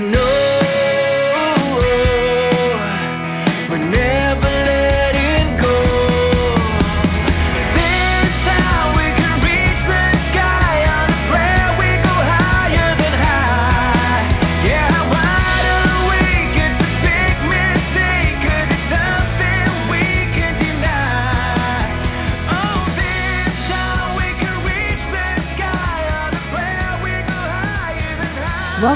[0.00, 0.29] know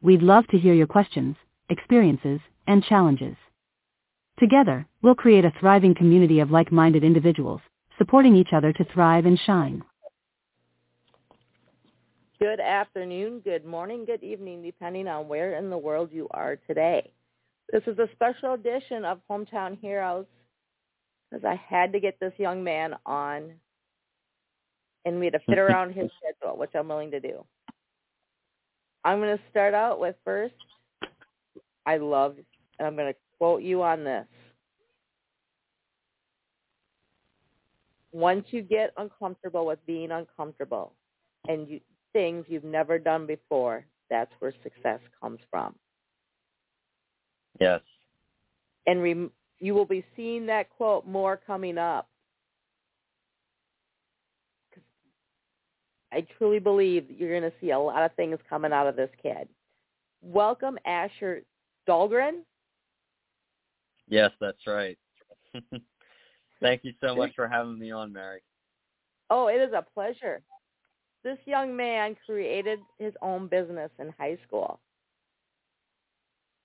[0.00, 1.34] We'd love to hear your questions,
[1.70, 3.36] experiences, and challenges.
[4.38, 7.60] Together, we'll create a thriving community of like-minded individuals,
[7.98, 9.82] supporting each other to thrive and shine.
[12.38, 17.10] Good afternoon, good morning, good evening, depending on where in the world you are today.
[17.72, 20.26] This is a special edition of Hometown Heroes
[21.28, 23.50] because I had to get this young man on
[25.04, 27.44] and we had to fit around his schedule, which I'm willing to do.
[29.08, 30.52] I'm going to start out with first,
[31.86, 32.36] I love,
[32.78, 34.26] and I'm going to quote you on this.
[38.12, 40.92] Once you get uncomfortable with being uncomfortable
[41.48, 41.80] and you,
[42.12, 45.74] things you've never done before, that's where success comes from.
[47.58, 47.80] Yes.
[48.86, 52.10] And re, you will be seeing that quote more coming up
[56.12, 59.10] I truly believe you're going to see a lot of things coming out of this
[59.22, 59.48] kid.
[60.22, 61.42] Welcome, Asher
[61.88, 62.40] Dahlgren.
[64.08, 64.98] Yes, that's right.
[66.60, 68.40] Thank you so much for having me on, Mary.
[69.30, 70.40] Oh, it is a pleasure.
[71.22, 74.80] This young man created his own business in high school.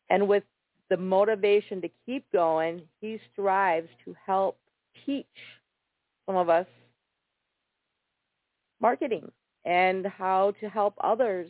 [0.10, 0.44] And with
[0.90, 4.58] the motivation to keep going, he strives to help
[5.06, 5.26] teach
[6.26, 6.68] some of us
[8.84, 9.32] marketing
[9.66, 11.50] and how to help others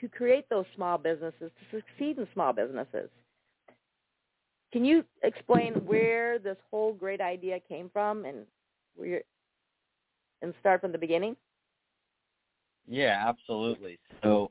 [0.00, 3.10] to create those small businesses, to succeed in small businesses.
[4.72, 8.46] Can you explain where this whole great idea came from and
[8.94, 9.22] where
[10.42, 11.34] and start from the beginning?
[12.86, 13.98] Yeah, absolutely.
[14.22, 14.50] So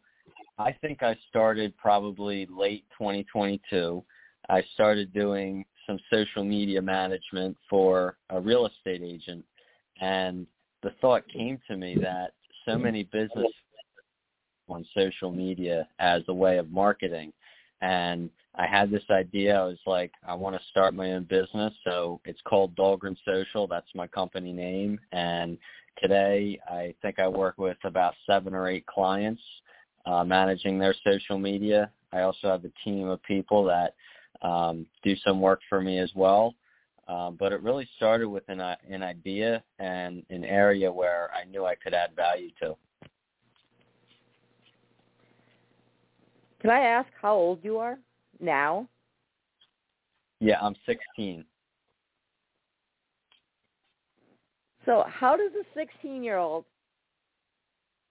[0.57, 4.03] I think I started probably late 2022.
[4.49, 9.43] I started doing some social media management for a real estate agent.
[10.01, 10.45] And
[10.83, 12.33] the thought came to me that
[12.65, 13.51] so many business
[14.67, 17.31] on social media as a way of marketing.
[17.81, 19.59] And I had this idea.
[19.59, 21.73] I was like, I want to start my own business.
[21.83, 23.67] So it's called Dahlgren Social.
[23.67, 24.99] That's my company name.
[25.11, 25.57] And
[26.01, 29.41] today I think I work with about seven or eight clients
[30.05, 31.91] uh, managing their social media.
[32.11, 33.95] I also have a team of people that
[34.45, 36.53] um, do some work for me as well.
[37.07, 41.65] Um, but it really started with an, an idea and an area where I knew
[41.65, 42.75] I could add value to.
[46.61, 47.97] Can I ask how old you are
[48.39, 48.87] now?
[50.39, 51.45] Yeah, I'm 16.
[54.85, 56.65] So how does a 16-year-old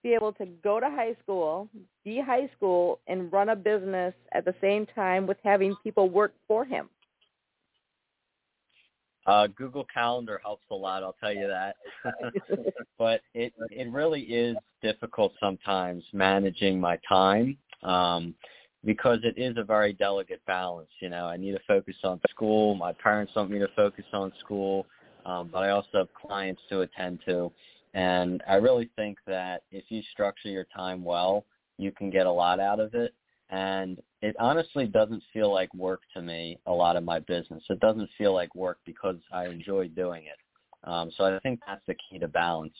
[0.04, 1.68] be able to go to high school,
[2.04, 6.34] be high school, and run a business at the same time with having people work
[6.46, 6.88] for him?
[9.26, 11.02] Uh, Google Calendar helps a lot.
[11.02, 11.76] I'll tell you that.
[12.98, 18.34] but it it really is difficult sometimes managing my time um,
[18.84, 20.90] because it is a very delicate balance.
[21.00, 22.74] You know, I need to focus on school.
[22.74, 24.84] My parents want me to focus on school,
[25.24, 27.50] um, but I also have clients to attend to.
[27.94, 31.46] And I really think that if you structure your time well,
[31.78, 33.14] you can get a lot out of it.
[33.50, 37.62] And it honestly doesn't feel like work to me, a lot of my business.
[37.70, 40.88] It doesn't feel like work because I enjoy doing it.
[40.88, 42.74] Um, so I think that's the key to balance.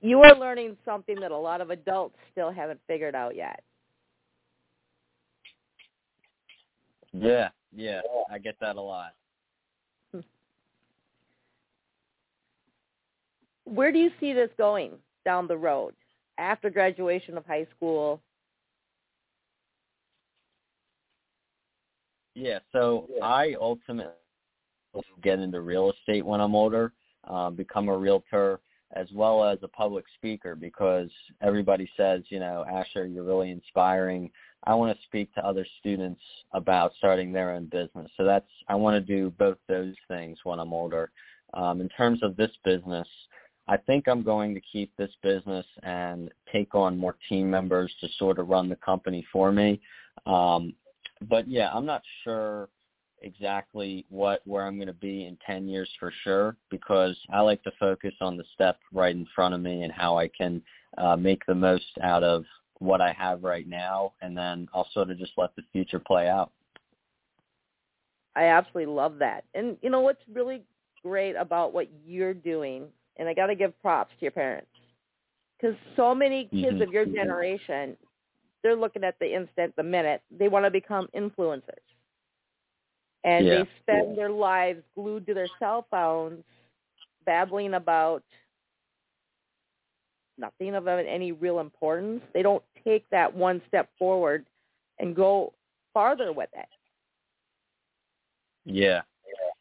[0.00, 3.62] You are learning something that a lot of adults still haven't figured out yet.
[7.12, 8.00] Yeah, yeah,
[8.30, 9.14] I get that a lot.
[13.64, 14.92] Where do you see this going
[15.26, 15.94] down the road
[16.38, 18.20] after graduation of high school?
[22.34, 24.12] Yeah, so I ultimately
[25.22, 26.92] get into real estate when I'm older.
[27.24, 28.60] um, become a realtor
[28.94, 31.10] as well as a public speaker because
[31.42, 34.30] everybody says, you know, Asher, you're really inspiring.
[34.64, 36.20] I want to speak to other students
[36.52, 38.10] about starting their own business.
[38.16, 41.10] So that's I want to do both those things when I'm older.
[41.54, 43.08] Um, in terms of this business,
[43.68, 48.08] I think I'm going to keep this business and take on more team members to
[48.18, 49.80] sort of run the company for me.
[50.26, 50.74] Um,
[51.28, 52.68] but yeah, I'm not sure
[53.22, 57.62] exactly what where I'm going to be in 10 years for sure because I like
[57.64, 60.62] to focus on the step right in front of me and how I can
[60.96, 62.44] uh, make the most out of
[62.80, 66.28] what I have right now and then I'll sort of just let the future play
[66.28, 66.52] out.
[68.36, 69.44] I absolutely love that.
[69.54, 70.62] And you know what's really
[71.02, 72.84] great about what you're doing
[73.16, 74.70] and I got to give props to your parents
[75.60, 76.82] cuz so many kids mm-hmm.
[76.82, 77.96] of your generation
[78.62, 80.20] they're looking at the instant, the minute.
[80.36, 81.78] They want to become influencers
[83.24, 83.54] and yeah.
[83.56, 86.44] they spend their lives glued to their cell phones
[87.24, 88.22] babbling about
[90.38, 92.22] nothing of any real importance.
[92.32, 94.46] They don't take that one step forward
[94.98, 95.52] and go
[95.92, 96.68] farther with it.
[98.64, 99.02] Yeah.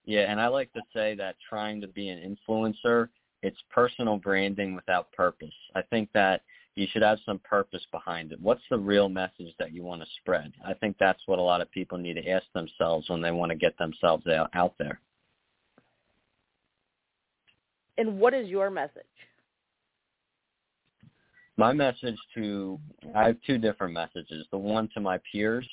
[0.06, 3.10] Yeah, and I like to say that trying to be an influencer,
[3.44, 5.54] it's personal branding without purpose.
[5.76, 6.44] I think that
[6.76, 8.40] you should have some purpose behind it.
[8.40, 10.54] What's the real message that you want to spread?
[10.66, 13.50] I think that's what a lot of people need to ask themselves when they want
[13.50, 15.02] to get themselves out, out there.
[17.98, 19.04] And what is your message?
[21.58, 22.80] My message to
[23.16, 24.46] I have two different messages.
[24.52, 25.68] The one to my peers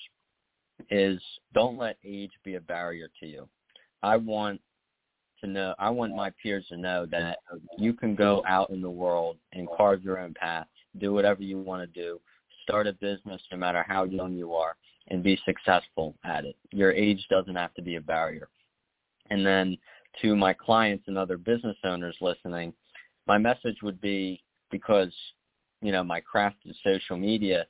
[0.90, 1.20] is
[1.52, 3.48] don't let age be a barrier to you.
[4.02, 4.60] I want
[5.40, 7.38] to know I want my peers to know that
[7.78, 10.66] you can go out in the world and carve your own path
[10.98, 12.20] do whatever you want to do,
[12.62, 14.76] start a business no matter how young you are,
[15.08, 16.56] and be successful at it.
[16.72, 18.48] Your age doesn't have to be a barrier.
[19.30, 19.76] And then
[20.22, 22.72] to my clients and other business owners listening,
[23.26, 25.12] my message would be because,
[25.81, 27.67] you know, my craft is social media,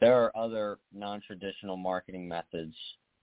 [0.00, 2.74] there are other non-traditional marketing methods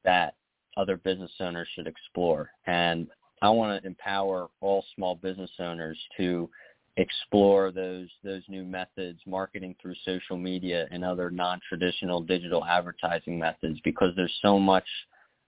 [0.04, 0.36] that
[0.78, 2.50] other business owners should explore.
[2.66, 3.08] And
[3.42, 6.50] I want to empower all small business owners to
[6.98, 13.80] explore those those new methods, marketing through social media and other non-traditional digital advertising methods,
[13.84, 14.88] because there's so much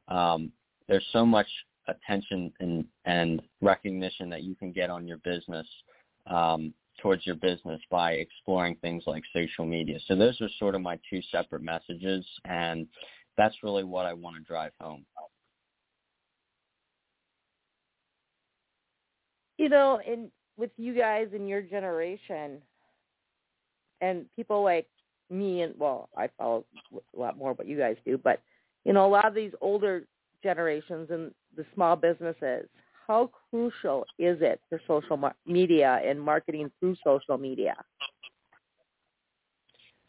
[0.08, 0.52] um,
[0.88, 1.48] there's so much
[1.88, 5.68] attention and and recognition that you can get on your business
[6.28, 10.00] um, towards your business by exploring things like social media.
[10.08, 12.88] So those are sort of my two separate messages, and
[13.38, 15.06] that's really what I want to drive home.
[19.58, 22.62] You know, and with you guys in your generation
[24.02, 24.88] and people like
[25.30, 28.42] me and well, I follow a lot more what you guys do, but
[28.84, 30.06] you know, a lot of these older
[30.44, 32.68] generations and the small businesses,
[33.14, 37.76] how crucial is it for social media and marketing through social media?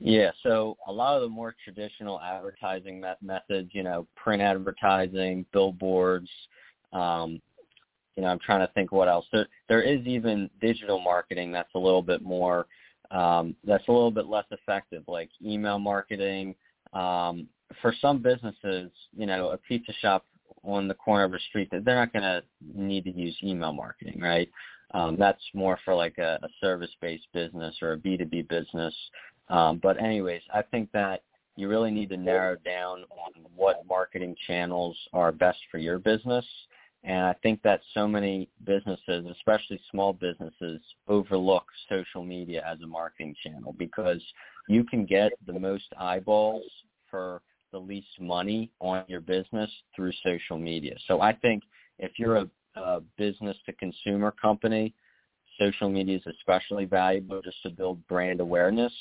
[0.00, 6.30] Yeah, so a lot of the more traditional advertising methods, you know, print advertising, billboards,
[6.94, 7.42] um,
[8.16, 9.26] you know, I'm trying to think what else.
[9.32, 12.66] There, there is even digital marketing that's a little bit more,
[13.10, 16.54] um, that's a little bit less effective, like email marketing.
[16.94, 17.48] Um,
[17.82, 20.24] for some businesses, you know, a pizza shop
[20.64, 22.42] on the corner of a street, that they're not going to
[22.74, 24.50] need to use email marketing, right?
[24.92, 28.94] Um, that's more for like a, a service-based business or a B2B business.
[29.48, 31.22] Um, but anyways, I think that
[31.56, 36.44] you really need to narrow down on what marketing channels are best for your business
[37.04, 42.86] and I think that so many businesses, especially small businesses, overlook social media as a
[42.86, 44.22] marketing channel because
[44.68, 46.64] you can get the most eyeballs
[47.10, 47.42] for
[47.74, 50.94] the least money on your business through social media.
[51.08, 51.64] So I think
[51.98, 54.94] if you're a, a business to consumer company,
[55.58, 58.92] social media is especially valuable just to build brand awareness.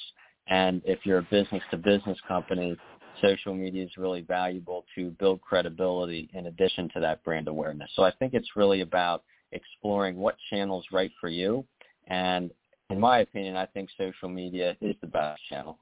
[0.48, 2.76] And if you're a business to business company,
[3.22, 7.92] social media is really valuable to build credibility in addition to that brand awareness.
[7.96, 11.64] So I think it's really about exploring what channel's right for you.
[12.08, 12.50] And
[12.90, 15.78] in my opinion, I think social media is the best channel.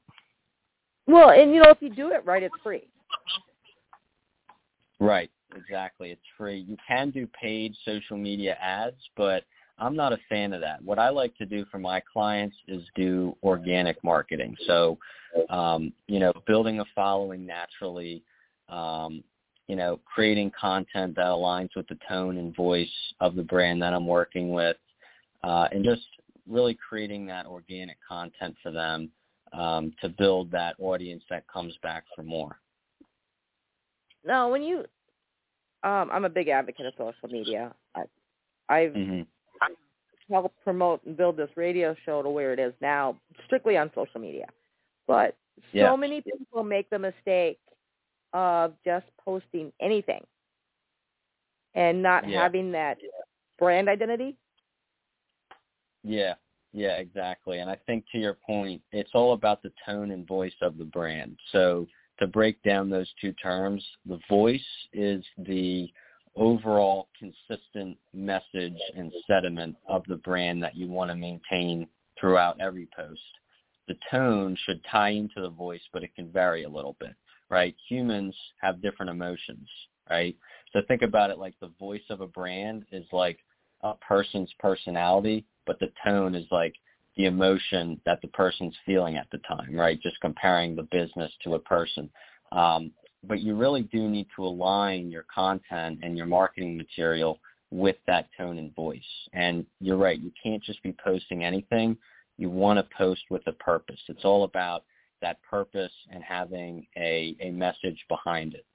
[1.08, 2.88] Well, and you know, if you do it right, it's free.
[5.00, 6.12] Right, exactly.
[6.12, 6.60] It's free.
[6.68, 9.44] You can do paid social media ads, but
[9.80, 10.84] I'm not a fan of that.
[10.84, 14.56] What I like to do for my clients is do organic marketing.
[14.68, 15.00] So,
[15.50, 18.22] um, you know, building a following naturally,
[18.70, 19.24] um,
[19.68, 22.88] you know, creating content that aligns with the tone and voice
[23.22, 24.78] of the brand that I'm working with,
[25.44, 26.04] uh, and just
[26.48, 29.10] really creating that organic content for them
[29.54, 32.60] um, to build that audience that comes back for more.
[34.26, 34.80] Now, when you,
[35.84, 37.74] um, I'm a big advocate of social media.
[37.96, 38.02] I,
[38.70, 39.22] I've mm-hmm
[40.32, 44.20] help promote and build this radio show to where it is now, strictly on social
[44.20, 44.48] media.
[45.08, 45.96] But so Yeah.
[45.98, 47.60] many people make the mistake
[48.34, 50.26] of just posting anything
[51.76, 52.44] and not Yeah.
[52.44, 52.98] having that
[53.60, 54.38] brand identity.
[56.04, 56.36] Yeah,
[56.74, 57.60] yeah, exactly.
[57.60, 60.86] And I think to your point, it's all about the tone and voice of the
[60.86, 61.38] brand.
[61.52, 61.88] So
[62.20, 64.62] to break down those two terms, the voice
[64.94, 65.92] is the
[66.36, 71.88] overall consistent message and sentiment of the brand that you want to maintain
[72.20, 73.20] throughout every post.
[73.88, 77.16] The tone should tie into the voice, but it can vary a little bit,
[77.50, 77.76] right?
[77.90, 79.68] Humans have different emotions,
[80.10, 80.38] right?
[80.72, 83.40] So think about it like the voice of a brand is like
[83.82, 86.74] a person's personality, but the tone is like
[87.18, 90.02] the emotion that the person's feeling at the time, right?
[90.02, 92.10] Just comparing the business to a person.
[92.52, 92.92] Um,
[93.24, 97.40] but you really do need to align your content and your marketing material
[97.70, 99.02] with that tone and voice.
[99.34, 101.98] And you're right, you can't just be posting anything.
[102.38, 104.00] You want to post with a purpose.
[104.08, 104.84] It's all about
[105.22, 108.66] that purpose and having a, a message behind it.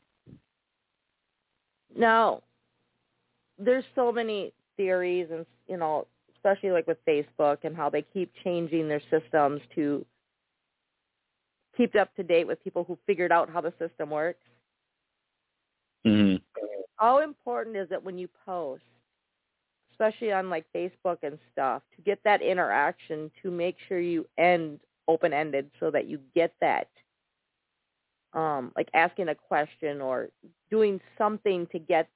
[1.96, 2.42] Now,
[3.58, 6.06] there's so many theories and you know,
[6.46, 10.04] especially like with Facebook and how they keep changing their systems to
[11.76, 14.44] keep up to date with people who figured out how the system works.
[16.06, 16.36] Mm-hmm.
[16.96, 18.82] How important is it when you post,
[19.92, 24.80] especially on like Facebook and stuff, to get that interaction to make sure you end
[25.08, 26.88] open-ended so that you get that
[28.34, 30.28] um like asking a question or
[30.68, 32.08] doing something to get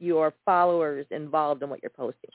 [0.00, 2.30] your followers involved in what you're posting.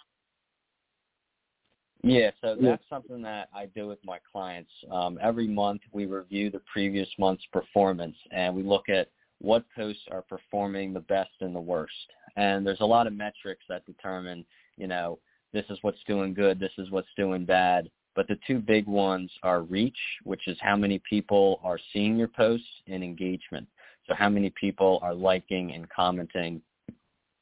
[2.03, 4.71] Yeah, so that's something that I do with my clients.
[4.91, 10.03] Um, every month we review the previous month's performance and we look at what posts
[10.11, 11.93] are performing the best and the worst.
[12.37, 14.45] And there's a lot of metrics that determine,
[14.77, 15.19] you know,
[15.53, 17.89] this is what's doing good, this is what's doing bad.
[18.15, 22.27] But the two big ones are reach, which is how many people are seeing your
[22.27, 23.67] posts, and engagement.
[24.07, 26.61] So how many people are liking and commenting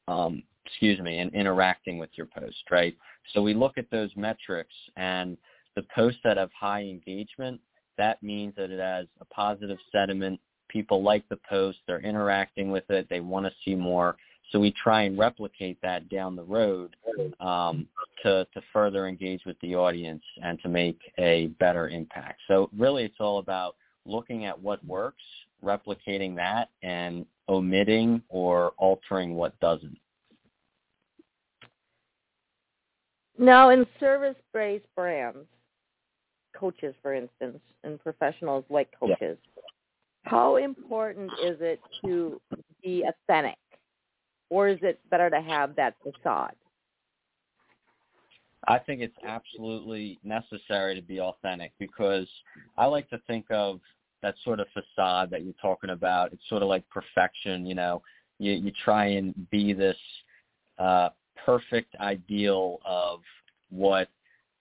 [0.06, 2.96] um, excuse me, and interacting with your post, right?
[3.32, 5.36] So we look at those metrics and
[5.76, 7.60] the posts that have high engagement,
[7.98, 10.40] that means that it has a positive sentiment.
[10.68, 14.16] People like the post, they're interacting with it, they want to see more.
[14.50, 16.96] So we try and replicate that down the road
[17.38, 17.86] um,
[18.22, 22.40] to, to further engage with the audience and to make a better impact.
[22.48, 23.76] So really it's all about
[24.06, 25.22] looking at what works,
[25.64, 29.98] replicating that, and omitting or altering what doesn't.
[33.40, 35.48] Now, in service-based brands,
[36.54, 39.14] coaches, for instance, and professionals like Yeah.
[39.16, 39.38] coaches,
[40.24, 42.38] how important is it to
[42.82, 43.58] be authentic,
[44.50, 46.54] or is it better to have that facade?
[48.68, 52.28] I think it's absolutely necessary to be authentic because
[52.76, 53.80] I like to think of
[54.20, 56.34] that sort of facade that you're talking about.
[56.34, 58.02] It's sort of like perfection, you know.
[58.38, 59.96] You you try and be this
[60.78, 61.08] uh
[61.44, 63.20] perfect ideal of
[63.70, 64.08] what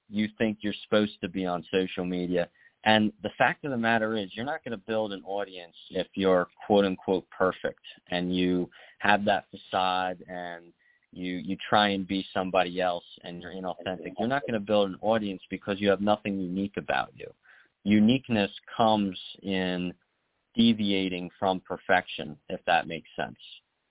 [0.09, 2.49] you think you're supposed to be on social media.
[2.85, 6.07] And the fact of the matter is you're not going to build an audience if
[6.13, 10.71] you're quote unquote perfect and you have that facade and
[11.11, 14.13] you you try and be somebody else and you're inauthentic.
[14.17, 17.27] You're not going to build an audience because you have nothing unique about you.
[17.83, 19.93] Uniqueness comes in
[20.55, 23.37] deviating from perfection, if that makes sense.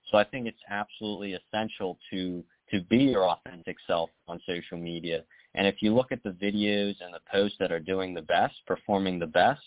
[0.09, 5.23] So I think it's absolutely essential to to be your authentic self on social media.
[5.55, 8.55] And if you look at the videos and the posts that are doing the best,
[8.67, 9.61] performing the best,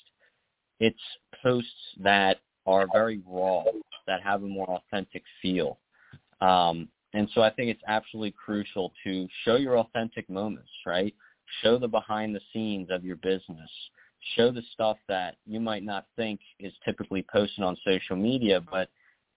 [0.81, 1.01] it's
[1.43, 3.65] posts that are very raw,
[4.07, 5.79] that have a more authentic feel.
[6.41, 11.15] Um, and so I think it's absolutely crucial to show your authentic moments, right?
[11.63, 13.71] Show the behind the scenes of your business.
[14.37, 18.89] Show the stuff that you might not think is typically posted on social media, but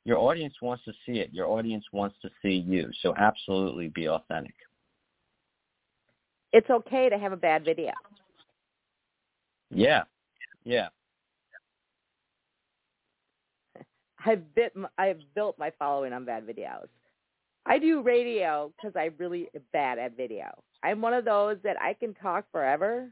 [0.05, 1.33] your audience wants to see it.
[1.33, 2.89] Your audience wants to see you.
[3.01, 4.53] So absolutely be authentic.
[6.53, 7.91] It's okay to have a bad video.
[9.71, 10.03] Yeah.
[10.63, 10.89] Yeah.
[14.25, 16.87] I've bit I've built my following on bad videos.
[17.65, 20.45] I do radio because I'm really bad at video.
[20.83, 23.09] I'm one of those that I can talk forever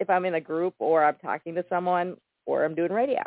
[0.00, 3.22] if I'm in a group or I'm talking to someone or I'm doing radio.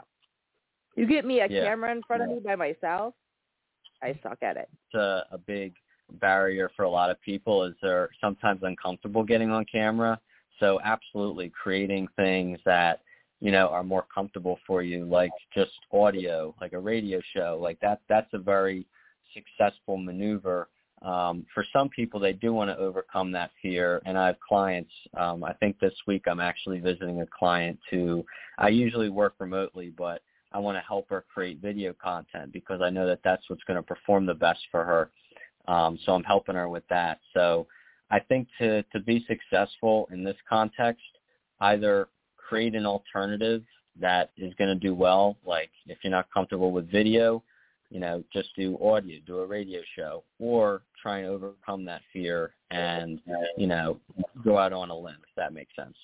[0.96, 1.64] You get me a Yeah.
[1.64, 3.14] camera in front of me by myself,
[4.02, 4.70] I suck at it.
[4.72, 5.74] It's a, a big
[6.14, 10.20] barrier for a lot of people is they're sometimes uncomfortable getting on camera.
[10.60, 13.02] So absolutely creating things that,
[13.42, 17.80] you know, are more comfortable for you, like just audio, like a radio show, like
[17.82, 18.86] that, that's a very
[19.34, 20.70] successful maneuver
[21.02, 24.02] um, for some people, they do want to overcome that fear.
[24.06, 24.92] And I have clients.
[25.18, 28.25] Um, I think this week I'm actually visiting a client who
[28.58, 30.22] I usually work remotely, but
[30.56, 33.76] I want to help her create video content because I know that that's what's going
[33.76, 35.10] to perform the best for her.
[35.68, 37.20] Um, so I'm helping her with that.
[37.34, 37.68] So
[38.10, 41.04] I think to to be successful in this context,
[41.60, 42.08] either
[42.38, 43.64] create an alternative
[44.00, 45.36] that is going to do well.
[45.46, 47.44] Like if you're not comfortable with video,
[47.90, 52.54] you know, just do audio, do a radio show, or try and overcome that fear
[52.72, 53.20] and,
[53.58, 54.00] you know,
[54.44, 55.98] go out on a limb, if that makes sense.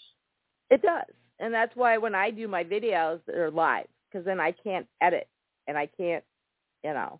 [0.69, 1.05] It does.
[1.39, 5.27] And that's why when I do my videos, they're live because then I can't edit
[5.67, 6.23] and I can't,
[6.83, 7.19] you know.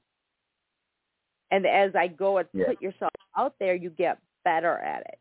[1.51, 2.65] And as I go and yeah.
[2.67, 5.19] put yourself out there, you get better at it.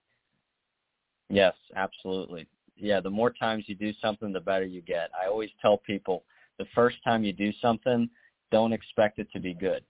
[1.29, 2.47] Yes, absolutely.
[2.77, 5.11] Yeah, the more times you do something, the better you get.
[5.21, 6.25] I always tell people
[6.59, 8.09] the first time you do something,
[8.51, 9.85] don't expect it to be good.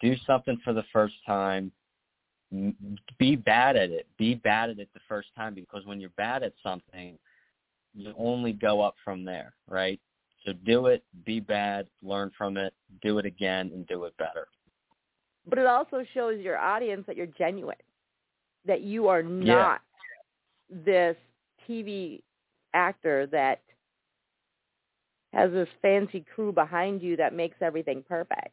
[0.00, 1.72] Do something for the first time.
[3.18, 4.06] Be bad at it.
[4.18, 7.18] Be bad at it the first time because when you're bad at something,
[7.94, 10.00] you only go up from there, right?
[10.44, 14.48] So do it, be bad, learn from it, do it again, and do it better.
[15.46, 17.76] But it also shows your audience that you're genuine,
[18.66, 19.80] that you are not
[20.70, 20.82] yeah.
[20.84, 21.16] this
[21.68, 22.22] TV
[22.74, 23.60] actor that
[25.32, 28.52] has this fancy crew behind you that makes everything perfect.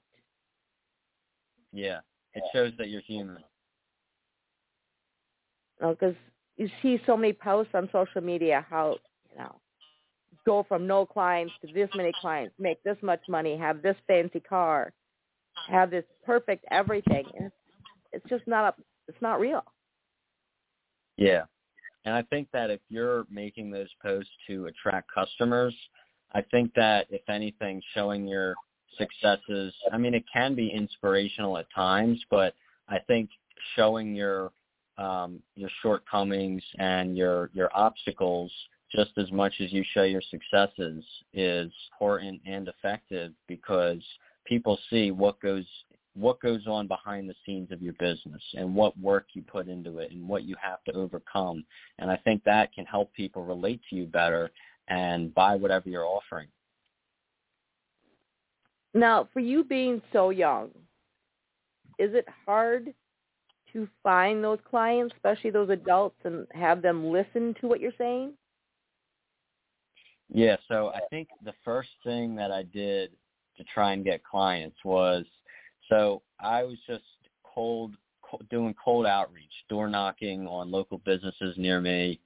[1.73, 1.99] Yeah,
[2.33, 3.43] it shows that you're human.
[5.79, 6.15] Because
[6.57, 8.97] you see so many posts on social media how
[9.31, 9.55] you know
[10.45, 14.39] go from no clients to this many clients, make this much money, have this fancy
[14.39, 14.93] car,
[15.69, 17.25] have this perfect everything.
[17.35, 17.55] It's,
[18.13, 19.63] it's just not a, it's not real.
[21.17, 21.43] Yeah.
[22.05, 25.75] And I think that if you're making those posts to attract customers,
[26.33, 28.55] I think that if anything, showing your
[28.97, 32.55] successes, I mean, it can be inspirational at times, but
[32.89, 33.29] I think
[33.75, 34.51] showing your
[34.97, 38.51] um, your shortcomings and your your obstacles
[38.93, 44.01] just as much as you show your successes is important and effective because
[44.45, 45.65] people see what goes
[46.13, 49.99] what goes on behind the scenes of your business and what work you put into
[49.99, 51.63] it and what you have to overcome.
[51.99, 54.51] And I think that can help people relate to you better
[54.89, 56.47] and buy whatever you're offering.
[58.93, 60.71] Now, for you being so young,
[61.97, 62.93] is it hard
[63.71, 68.33] to find those clients, especially those adults, and have them listen to what you're saying?
[70.33, 73.11] Yeah, so I think the first thing that I did
[73.57, 75.25] to try and get clients was
[75.89, 77.03] so I was just
[77.43, 77.93] cold
[78.49, 82.19] doing cold outreach, door knocking on local businesses near me,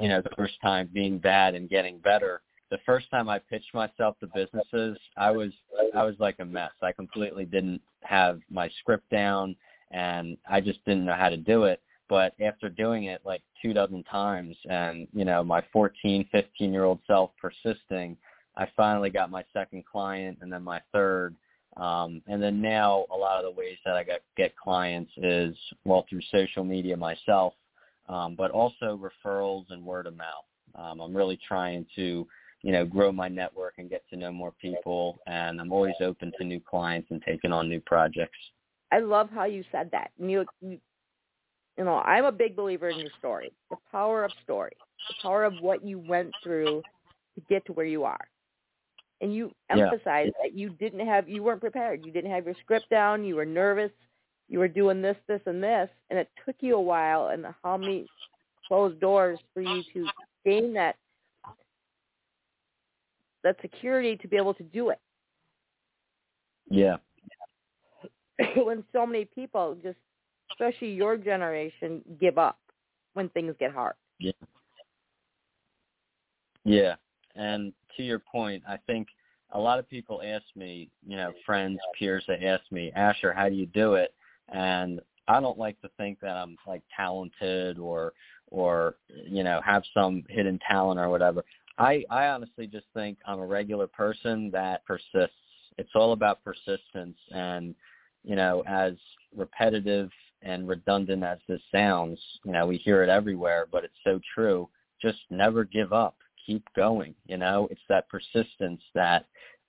[0.00, 2.42] you know, the first time being bad and getting better.
[2.70, 5.50] The first time I pitched myself to businesses, I was
[5.94, 6.70] I was like a mess.
[6.82, 9.56] I completely didn't have my script down
[9.90, 11.82] and I just didn't know how to do it.
[12.12, 16.84] But after doing it like two dozen times and, you know, my 14, 15 year
[16.84, 18.18] old self persisting,
[18.54, 21.34] I finally got my second client and then my third.
[21.78, 25.56] Um, and then now a lot of the ways that I get, get clients is,
[25.86, 27.54] well, through social media myself
[28.08, 30.44] um, but also referrals and word of mouth.
[30.74, 32.26] Um, I'm really trying to,
[32.60, 36.32] you know, grow my network and get to know more people, and I'm always open
[36.38, 38.38] to new clients and taking on new projects.
[38.90, 40.10] I love how you said that.
[41.78, 44.72] You, know, I'm a big believer in your story, the power of story,
[45.08, 46.82] the power of what you went through
[47.34, 48.24] to get to where you are.
[49.20, 50.48] And you emphasized yeah.
[50.48, 52.04] that you didn't have, you weren't prepared.
[52.04, 53.24] You didn't have your script down.
[53.24, 53.92] You were nervous
[54.52, 57.78] you were doing this, this, and this, and it took you a while and how
[57.78, 58.06] many
[58.68, 60.06] closed doors for you to
[60.44, 60.96] gain that
[63.42, 65.00] that security to be able to do it.
[66.70, 66.96] Yeah.
[68.56, 69.96] when so many people just
[70.52, 72.58] especially your generation give up
[73.14, 73.94] when things get hard.
[74.18, 74.32] Yeah.
[76.64, 76.94] Yeah.
[77.34, 79.08] And to your point, I think
[79.50, 83.48] a lot of people ask me, you know, friends, peers, they ask me, Asher, how
[83.48, 84.14] do you do it?
[84.52, 88.12] and I don't like to think that I'm like talented or
[88.50, 91.44] or you know have some hidden talent or whatever.
[91.78, 95.36] I I honestly just think I'm a regular person that persists.
[95.78, 97.74] It's all about persistence and
[98.24, 98.94] you know as
[99.34, 100.10] repetitive
[100.42, 104.68] and redundant as this sounds, you know, we hear it everywhere, but it's so true.
[105.00, 106.16] Just never give up.
[106.46, 107.68] Keep going, you know?
[107.70, 109.26] It's that persistence that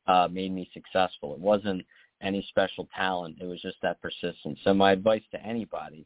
[0.07, 1.33] uh made me successful.
[1.33, 1.85] It wasn't
[2.21, 3.37] any special talent.
[3.39, 4.59] It was just that persistence.
[4.63, 6.05] So my advice to anybody,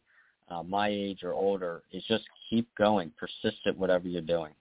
[0.49, 4.53] uh, my age or older, is just keep going, persist at whatever you're doing.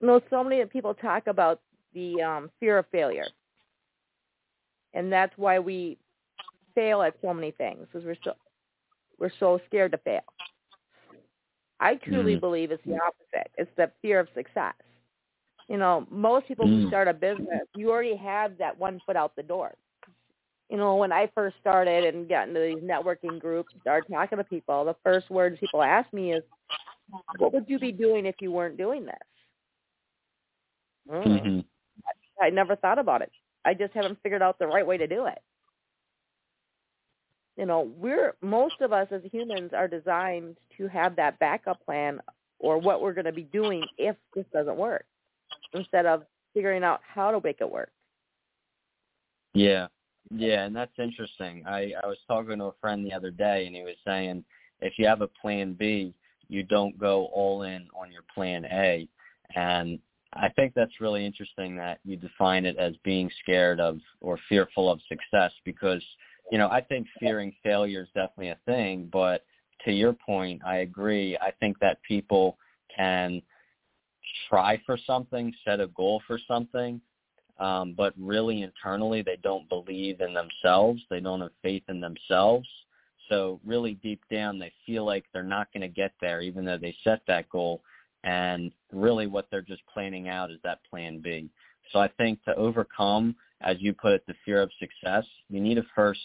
[0.00, 1.60] You know, so many people talk about
[1.94, 3.32] the um, fear of failure,
[4.94, 5.98] and that's why we
[6.74, 8.34] fail at so many things because we're so
[9.18, 10.22] we're so scared to fail.
[11.80, 12.40] I truly Mm.
[12.40, 13.50] believe it's the opposite.
[13.56, 14.74] It's the fear of success.
[15.68, 16.82] You know, most people Mm.
[16.82, 19.74] who start a business, you already have that one foot out the door.
[20.68, 24.44] You know, when I first started and got into these networking groups, started talking to
[24.44, 26.44] people, the first words people ask me is,
[27.38, 29.28] "What would you be doing if you weren't doing this?"
[31.08, 31.52] Mm.
[31.52, 31.60] hmm
[32.42, 33.30] I never thought about it.
[33.64, 35.38] I just haven't figured out the right way to do it.
[37.56, 42.20] You know, we're most of us as humans are designed to have that backup plan
[42.58, 45.04] or what we're going to be doing if this doesn't work
[45.74, 46.24] instead of
[46.54, 47.90] figuring out how to make it work.
[49.54, 49.88] Yeah.
[50.34, 51.62] Yeah, and that's interesting.
[51.66, 54.44] I, I was talking to a friend the other day and he was saying
[54.80, 56.14] if you have a plan B,
[56.48, 59.06] you don't go all in on your plan A.
[59.54, 59.98] And
[60.34, 64.90] I think that's really interesting that you define it as being scared of or fearful
[64.90, 66.02] of success because,
[66.50, 69.44] you know, I think fearing failure is definitely a thing, but
[69.84, 71.36] to your point, I agree.
[71.38, 72.56] I think that people
[72.94, 73.42] can
[74.48, 77.00] try for something, set a goal for something,
[77.58, 81.02] um, but really internally they don't believe in themselves.
[81.10, 82.68] They don't have faith in themselves.
[83.28, 86.78] So really deep down they feel like they're not going to get there even though
[86.78, 87.82] they set that goal.
[88.24, 91.50] And really what they're just planning out is that plan B.
[91.92, 95.74] So I think to overcome, as you put it, the fear of success, you need
[95.74, 96.20] to first,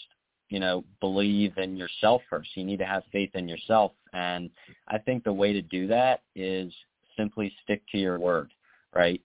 [0.50, 2.50] you know, believe in yourself first.
[2.56, 3.92] You need to have faith in yourself.
[4.14, 4.50] And
[4.88, 6.72] I think the way to do that is
[7.18, 8.52] simply stick to your word,
[8.96, 9.22] right?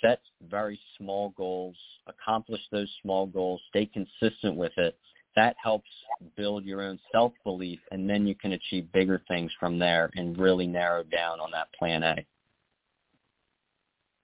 [0.00, 4.98] Set very small goals, accomplish those small goals, stay consistent with it.
[5.38, 5.88] That helps
[6.36, 10.66] build your own self-belief, and then you can achieve bigger things from there and really
[10.66, 12.26] narrow down on that plan A.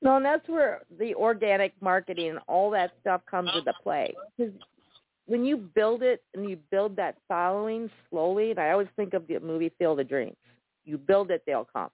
[0.03, 4.13] No, and that's where the organic marketing and all that stuff comes into play.
[4.37, 4.53] Because
[5.27, 9.29] when you build it and you build that following slowly, and I always think of
[9.29, 10.35] the movie Field of Dreams.
[10.85, 11.91] You build it, they'll come.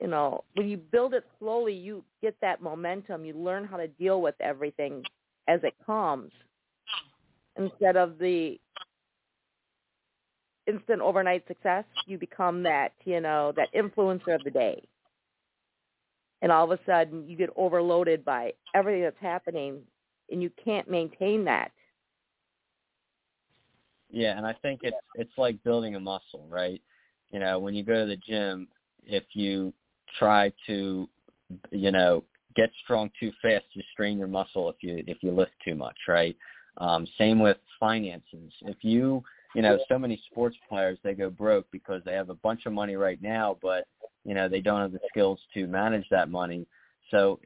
[0.00, 3.24] You know, when you build it slowly, you get that momentum.
[3.24, 5.04] You learn how to deal with everything
[5.46, 6.32] as it comes
[7.58, 8.58] instead of the
[10.66, 11.84] instant overnight success.
[12.06, 14.82] You become that, you know, that influencer of the day
[16.42, 19.80] and all of a sudden you get overloaded by everything that's happening
[20.30, 21.72] and you can't maintain that.
[24.10, 26.80] Yeah, and I think it's it's like building a muscle, right?
[27.30, 28.68] You know, when you go to the gym,
[29.04, 29.72] if you
[30.18, 31.08] try to,
[31.70, 32.24] you know,
[32.56, 35.96] get strong too fast, you strain your muscle if you if you lift too much,
[36.08, 36.36] right?
[36.78, 38.52] Um, same with finances.
[38.62, 39.22] If you,
[39.54, 42.72] you know, so many sports players they go broke because they have a bunch of
[42.72, 43.86] money right now, but
[44.24, 46.66] you know they don't have the skills to manage that money.
[47.10, 47.40] So,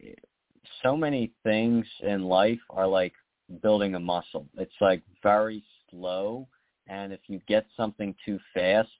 [0.83, 3.15] so many things in life are like
[3.63, 4.47] building a muscle.
[4.59, 6.47] It's like very slow,
[6.89, 8.91] and if you get something too fast,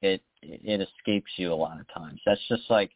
[0.00, 2.20] it it escapes you a lot of times.
[2.24, 2.92] That's just like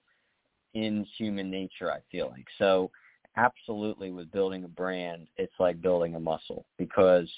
[0.75, 2.47] in human nature, I feel like.
[2.59, 2.91] So
[3.37, 7.31] absolutely with building a brand, it's like building a muscle because,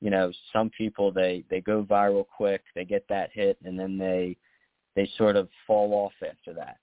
[0.00, 3.98] you know, some people they, they go viral quick, they get that hit and then
[3.98, 4.36] they
[4.94, 6.76] they sort of fall off after that.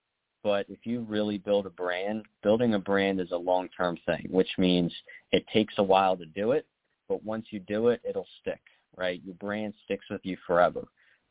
[0.44, 4.28] But if you really build a brand, building a brand is a long term thing,
[4.30, 4.92] which means
[5.32, 6.66] it takes a while to do it,
[7.08, 8.62] but once you do it, it'll stick,
[8.96, 9.22] right?
[9.24, 10.86] Your brand sticks with you forever.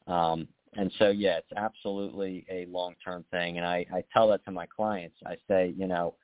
[0.06, 3.56] Um, and so, yeah, it's absolutely a long-term thing.
[3.56, 5.16] And I, I tell that to my clients.
[5.24, 6.14] I say, you know,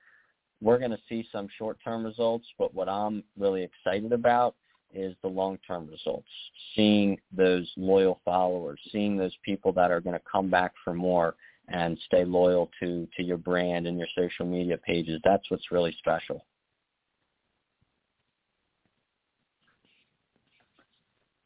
[0.65, 4.55] we're going to see some short-term results, but what I'm really excited about
[4.95, 6.29] is the long-term results,
[6.75, 11.35] seeing those loyal followers, seeing those people that are going to come back for more
[11.69, 15.21] and stay loyal to, to your brand and your social media pages.
[15.23, 16.47] That's what's really special.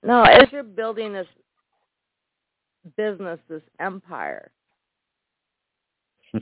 [0.04, 1.26] Now, as you're building this
[2.96, 4.52] business, this empire,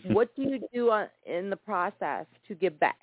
[0.04, 2.98] what do you do on, in the process to give back?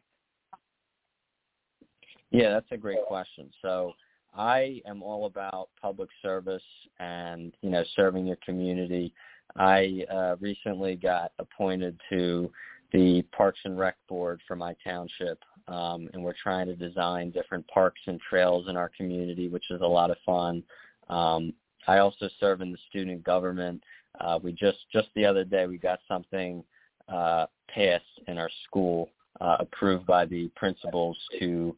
[2.32, 3.50] Yeah, that's a great question.
[3.62, 3.94] So
[4.36, 6.64] I am all about public service
[7.00, 9.14] and, you know, serving your community.
[9.56, 12.52] I uh, recently got appointed to
[12.92, 17.68] the Parks and Rec Board for my township, um, and we're trying to design different
[17.68, 20.64] parks and trails in our community, which is a lot of fun.
[21.10, 21.54] Um,
[21.88, 23.84] I also serve in the student government.
[24.20, 26.64] Uh, we just just the other day we got something
[27.10, 29.10] uh, passed in our school,
[29.42, 31.76] uh, approved by the principals to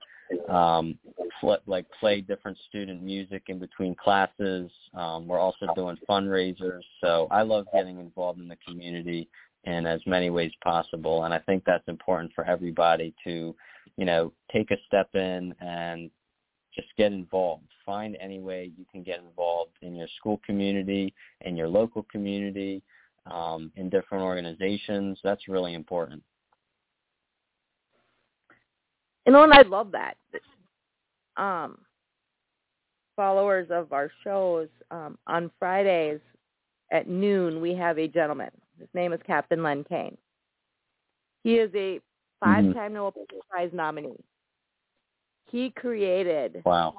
[0.50, 0.98] um,
[1.40, 4.72] pl- like play different student music in between classes.
[4.94, 6.82] Um, we're also doing fundraisers.
[7.02, 9.30] So I love getting involved in the community
[9.66, 11.24] in as many ways possible.
[11.24, 13.56] And I think that's important for everybody to,
[13.98, 16.10] you know, take a step in and
[16.74, 17.64] just get involved.
[17.86, 22.82] Find any way you can get involved in your school community, in your local community,
[23.32, 25.20] um, in different organizations.
[25.24, 26.24] That's really important.
[29.26, 30.18] You know, and I love that.
[31.38, 31.80] Um,
[33.16, 36.20] followers of our shows um, on Fridays
[36.92, 38.52] at noon, we have a gentleman.
[38.80, 40.18] His name is Captain Len Kane.
[41.44, 42.00] He is a
[42.44, 42.94] five-time mm-hmm.
[42.94, 44.24] Nobel Prize nominee.
[45.50, 46.94] He created wow.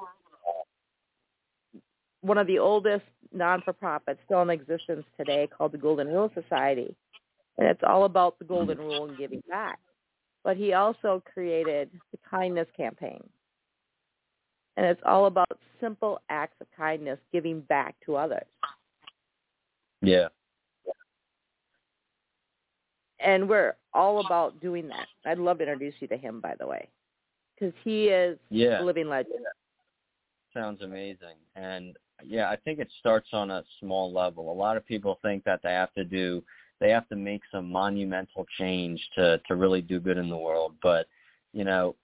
[2.21, 6.95] one of the oldest non-for-profits still in existence today called the Golden Rule Society.
[7.57, 9.79] And it's all about the Golden Rule and giving back.
[10.43, 13.23] But he also created the Kindness Campaign.
[14.77, 18.45] And it's all about simple acts of kindness giving back to others.
[20.01, 20.27] Yeah.
[23.19, 25.07] And we're all about doing that.
[25.25, 26.87] I'd love to introduce you to him, by the way,
[27.55, 28.79] because he is yeah.
[28.79, 29.39] a living legend.
[30.53, 31.35] Sounds amazing.
[31.55, 34.51] And yeah, I think it starts on a small level.
[34.51, 36.43] A lot of people think that they have to do
[36.79, 40.75] they have to make some monumental change to to really do good in the world,
[40.81, 41.07] but
[41.53, 41.95] you know,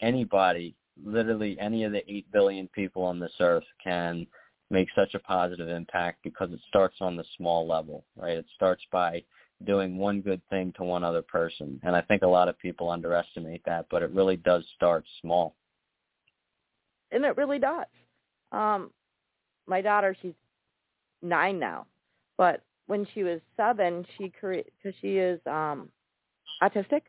[0.00, 4.26] anybody, literally any of the 8 billion people on this earth can
[4.70, 8.36] make such a positive impact because it starts on the small level, right?
[8.36, 9.22] It starts by
[9.64, 11.80] doing one good thing to one other person.
[11.82, 15.54] And I think a lot of people underestimate that, but it really does start small.
[17.10, 17.86] And it really does.
[18.52, 18.90] Um,
[19.68, 20.34] my daughter, she's
[21.22, 21.86] nine now,
[22.36, 25.88] but when she was seven, she created because she is um,
[26.62, 27.02] autistic,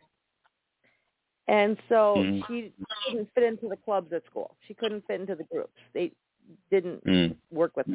[1.47, 2.41] and so mm.
[2.47, 2.71] she
[3.07, 4.55] couldn't fit into the clubs at school.
[4.67, 5.79] She couldn't fit into the groups.
[5.93, 6.11] They
[6.69, 7.35] didn't mm.
[7.51, 7.87] work with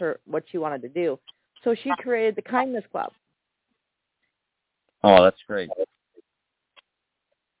[0.00, 1.18] her what she wanted to do.
[1.62, 3.12] So she created the Kindness Club.
[5.02, 5.70] Oh, that's great.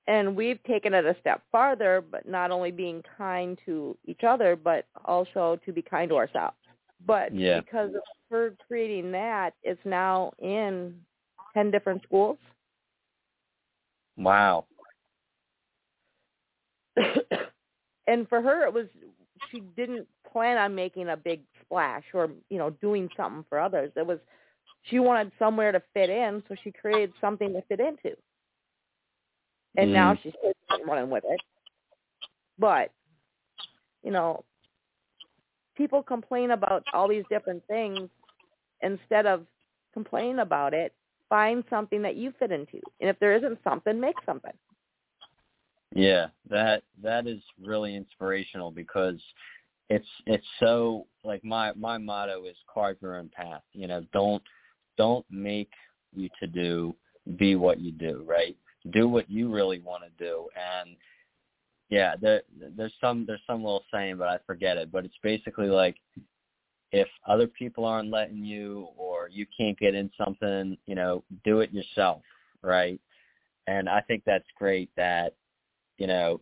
[0.06, 4.54] And we've taken it a step farther, but not only being kind to each other,
[4.54, 6.56] but also to be kind to ourselves.
[7.06, 7.60] But yeah.
[7.60, 10.94] because of her creating that, it's now in
[11.54, 12.38] 10 different schools.
[14.16, 14.66] Wow.
[18.06, 18.86] and for her, it was,
[19.50, 23.90] she didn't plan on making a big splash or, you know, doing something for others.
[23.96, 24.18] It was,
[24.82, 28.16] she wanted somewhere to fit in, so she created something to fit into.
[29.76, 29.94] And mm.
[29.94, 30.32] now she's
[30.86, 31.40] running with it.
[32.58, 32.90] But,
[34.02, 34.44] you know,
[35.76, 38.08] people complain about all these different things
[38.82, 39.46] instead of
[39.92, 40.92] complaining about it
[41.28, 44.52] find something that you fit into and if there isn't something make something
[45.94, 49.20] yeah that that is really inspirational because
[49.88, 54.42] it's it's so like my my motto is carve your own path you know don't
[54.98, 55.70] don't make
[56.14, 56.94] you to do
[57.36, 58.56] be what you do right
[58.90, 60.96] do what you really want to do and
[61.90, 62.42] yeah, there
[62.76, 64.90] there's some there's some little saying, but I forget it.
[64.90, 65.96] But it's basically like
[66.92, 71.60] if other people aren't letting you or you can't get in something, you know, do
[71.60, 72.22] it yourself,
[72.62, 73.00] right?
[73.66, 75.34] And I think that's great that
[75.98, 76.40] you know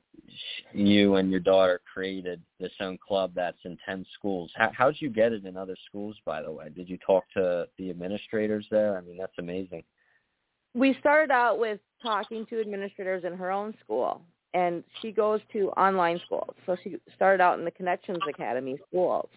[0.72, 4.50] you and your daughter created this own club that's in 10 schools.
[4.54, 6.70] How how'd you get it in other schools by the way?
[6.74, 8.96] Did you talk to the administrators there?
[8.96, 9.82] I mean, that's amazing.
[10.74, 14.22] We started out with talking to administrators in her own school
[14.54, 16.54] and she goes to online schools.
[16.66, 19.28] So she started out in the Connections Academy schools.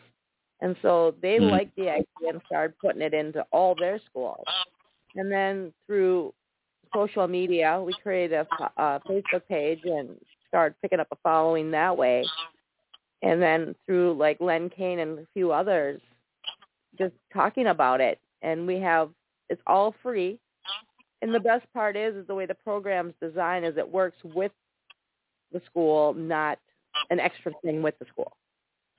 [0.62, 1.52] And so they mm-hmm.
[1.52, 4.44] liked the idea and started putting it into all their schools.
[5.16, 6.34] And then through
[6.94, 10.18] social media, we created a, a Facebook page and
[10.48, 12.26] started picking up a following that way.
[13.22, 16.02] And then through like Len Kane and a few others,
[16.98, 18.20] just talking about it.
[18.42, 19.10] And we have,
[19.50, 20.40] it's all free.
[21.22, 24.52] And the best part is, is the way the program's designed is it works with
[25.52, 26.60] the school, not
[27.10, 28.34] an extra thing with the school.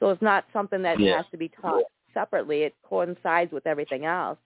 [0.01, 1.17] So it's not something that yeah.
[1.17, 2.63] has to be taught separately.
[2.63, 4.39] It coincides with everything else.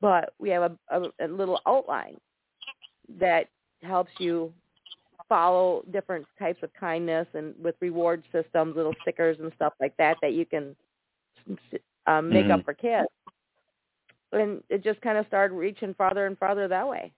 [0.00, 2.16] But we have a, a, a little outline
[3.18, 3.48] that
[3.82, 4.52] helps you
[5.28, 10.16] follow different types of kindness and with reward systems, little stickers and stuff like that
[10.22, 10.74] that you can
[12.06, 12.52] um, make mm-hmm.
[12.52, 13.08] up for kids.
[14.32, 17.12] And it just kind of started reaching farther and farther that way.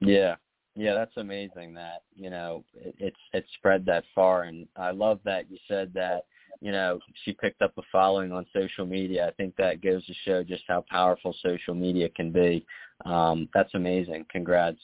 [0.00, 0.36] Yeah,
[0.74, 5.20] yeah, that's amazing that, you know, it, it's it's spread that far and I love
[5.24, 6.26] that you said that,
[6.60, 9.26] you know, she picked up a following on social media.
[9.26, 12.66] I think that goes to show just how powerful social media can be.
[13.06, 14.26] Um that's amazing.
[14.30, 14.80] Congrats.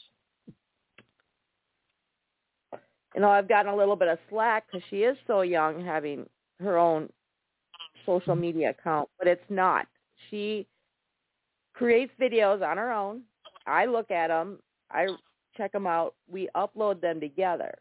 [3.13, 6.27] You know, I've gotten a little bit of slack cuz she is so young having
[6.59, 7.07] her own
[8.03, 9.87] social media account, but it's not.
[10.29, 10.67] She
[11.73, 13.21] creates videos on her own.
[13.65, 14.59] I look at them.
[14.91, 15.07] I
[15.57, 16.15] check them out.
[16.29, 17.75] We upload them together.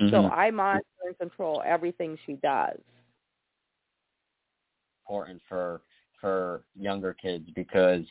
[0.00, 0.14] Mm-hmm.
[0.14, 2.78] So I monitor and control everything she does.
[5.08, 5.82] Important for
[6.20, 8.04] for younger kids because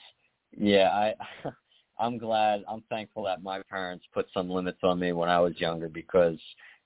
[0.58, 1.50] yeah, I
[2.00, 5.60] I'm glad I'm thankful that my parents put some limits on me when I was
[5.60, 6.40] younger because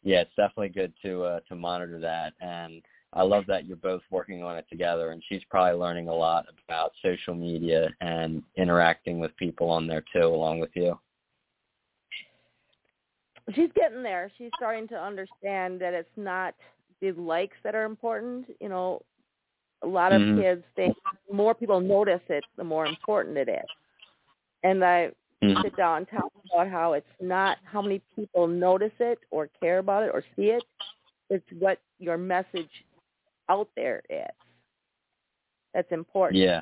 [0.03, 2.81] yeah, it's definitely good to uh to monitor that and
[3.13, 6.45] I love that you're both working on it together and she's probably learning a lot
[6.67, 10.99] about social media and interacting with people on there too along with you.
[13.55, 14.31] She's getting there.
[14.37, 16.53] She's starting to understand that it's not
[17.01, 18.45] the likes that are important.
[18.59, 19.01] You know,
[19.81, 20.39] a lot of Mhm.
[20.39, 20.95] kids think
[21.27, 23.69] the more people notice it, the more important it is.
[24.63, 25.63] And I Mhm.
[25.63, 29.79] sit down and talk about how it's not how many people notice it or care
[29.79, 30.67] about it or see it.
[31.29, 32.69] It's what your message
[33.49, 34.25] out there is.
[35.73, 36.41] That's important.
[36.41, 36.61] Yeah.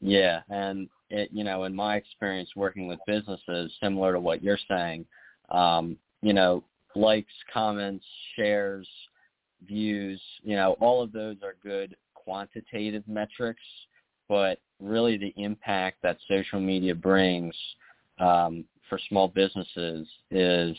[0.00, 4.58] Yeah, and it you know, in my experience working with businesses, similar to what you're
[4.68, 5.04] saying,
[5.50, 6.62] um, you know,
[6.94, 8.04] likes, comments,
[8.36, 8.88] shares,
[9.66, 13.62] views, you know, all of those are good quantitative metrics,
[14.28, 17.54] but really the impact that social media brings
[18.20, 20.76] um, for small businesses is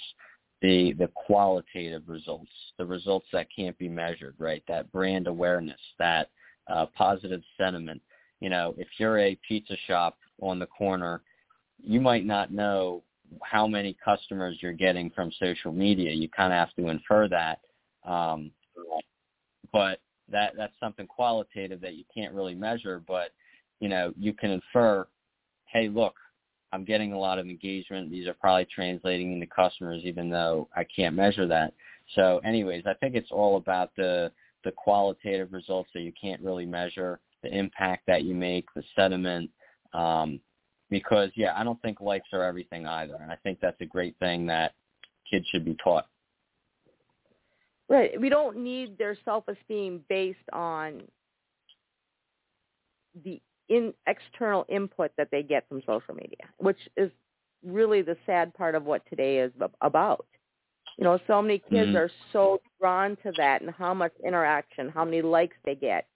[0.62, 4.64] the the qualitative results, the results that can't be measured, right?
[4.68, 6.30] That brand awareness, that
[6.68, 8.02] uh, positive sentiment.
[8.40, 11.22] You know, if you're a pizza shop on the corner,
[11.82, 13.04] you might not know
[13.44, 16.12] how many customers you're getting from social media.
[16.12, 17.60] You kind of have to infer that.
[18.10, 18.52] Um,
[19.72, 20.00] but
[20.32, 23.02] that that's something qualitative that you can't really measure.
[23.08, 23.32] But
[23.80, 25.08] you know, you can infer,
[25.66, 26.16] hey, look,
[26.72, 28.12] I'm getting a lot of engagement.
[28.12, 31.74] These are probably translating into customers, even though I can't measure that.
[32.16, 34.32] So, anyways, I think it's all about the
[34.66, 39.50] the qualitative results that you can't really measure, the impact that you make, the sentiment.
[39.94, 40.42] Um,
[40.90, 44.18] because yeah, I don't think likes are everything either, and I think that's a great
[44.20, 44.74] thing that
[45.30, 46.08] kids should be taught.
[47.88, 48.20] Right.
[48.20, 51.02] We don't need their self-esteem based on
[53.24, 57.12] the in external input that they get from social media, which is
[57.64, 59.52] really the sad part of what today is
[59.82, 60.26] about.
[60.98, 61.96] You know, so many kids Mhm.
[61.96, 66.08] are so drawn to that and how much interaction, how many likes they get,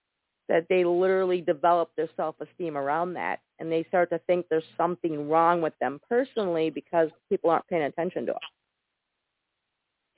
[0.49, 5.29] that they literally develop their self-esteem around that, and they start to think there's something
[5.29, 8.41] wrong with them personally because people aren't paying attention to them.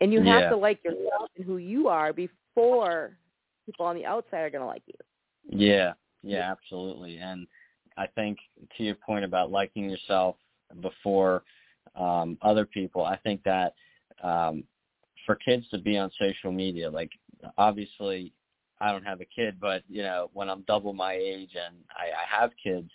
[0.01, 0.49] And you have Yeah.
[0.49, 3.17] to like yourself and who you are before
[3.65, 4.93] people on the outside are going to like you.
[5.49, 5.93] Yeah,
[6.25, 7.17] yeah, absolutely.
[7.17, 7.47] And
[7.97, 8.38] I think
[8.77, 10.35] to your point about liking yourself
[10.81, 11.43] before
[11.95, 13.75] um, other people, I think that
[14.23, 14.63] um,
[15.25, 17.11] for kids to be on social media, like
[17.57, 18.33] obviously
[18.81, 22.07] I don't have a kid, but you know when I'm double my age and I,
[22.07, 22.89] I have kids,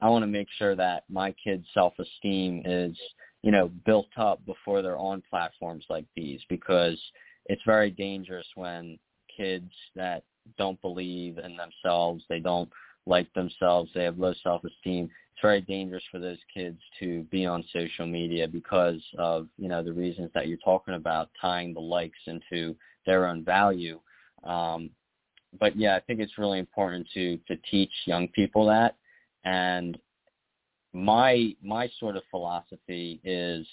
[0.00, 2.96] I want to make sure that my kids' self-esteem is
[3.42, 7.00] you know built up before they're on platforms like these because
[7.46, 8.98] it's very dangerous when
[9.36, 10.24] kids that
[10.58, 12.70] don't believe in themselves, they don't
[13.06, 15.04] like themselves, they have low self-esteem.
[15.04, 19.82] It's very dangerous for those kids to be on social media because of, you know,
[19.82, 24.00] the reasons that you're talking about, tying the likes into their own value.
[24.44, 24.90] Um,
[25.58, 28.96] but yeah, I think it's really important to to teach young people that.
[29.44, 29.98] And
[30.92, 33.66] my my sort of philosophy is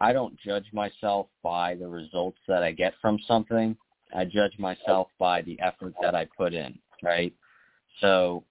[0.00, 3.76] I don't judge myself by the results that I get from something.
[4.16, 7.34] I judge myself by the effort that I put in, right?
[8.00, 8.44] So,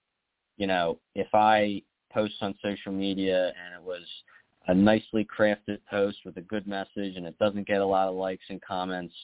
[0.56, 4.02] you know, if I post on social media and it was
[4.68, 8.14] a nicely crafted post with a good message and it doesn't get a lot of
[8.14, 9.14] likes and comments,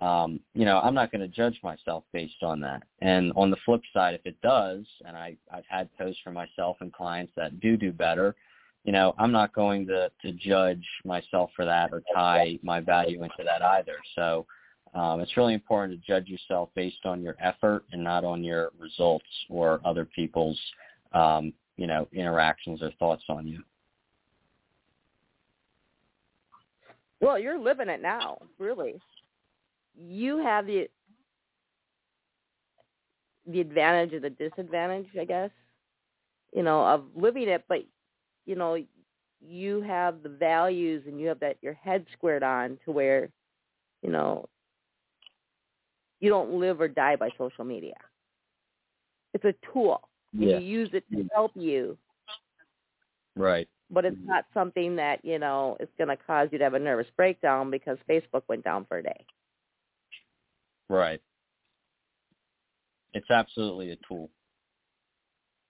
[0.00, 2.82] um, you know, I'm not going to judge myself based on that.
[3.00, 6.78] And on the flip side, if it does, and I, I've had posts for myself
[6.80, 8.34] and clients that do do better,
[8.84, 13.22] you know, I'm not going to, to judge myself for that or tie my value
[13.22, 13.94] into that either.
[14.16, 14.44] So
[14.94, 18.70] um, it's really important to judge yourself based on your effort and not on your
[18.78, 20.58] results or other people's,
[21.12, 23.62] um, you know, interactions or thoughts on you.
[27.20, 29.00] Well, you're living it now, really.
[29.96, 30.88] You have the
[33.46, 35.50] the advantage or the disadvantage, I guess,
[36.54, 37.84] you know, of living it, but
[38.44, 38.76] you know,
[39.40, 43.28] you have the values and you have that your head squared on to where,
[44.02, 44.48] you know,
[46.22, 47.96] you don't live or die by social media.
[49.34, 50.08] It's a tool.
[50.32, 50.58] And Yeah.
[50.58, 51.98] you use it to help you,
[53.36, 53.68] Right.
[53.90, 56.78] but it's not something that, you know, is going to cause you to have a
[56.78, 59.26] nervous breakdown because Facebook went down for a day.
[60.88, 61.20] Right.
[63.12, 64.30] It's absolutely a tool.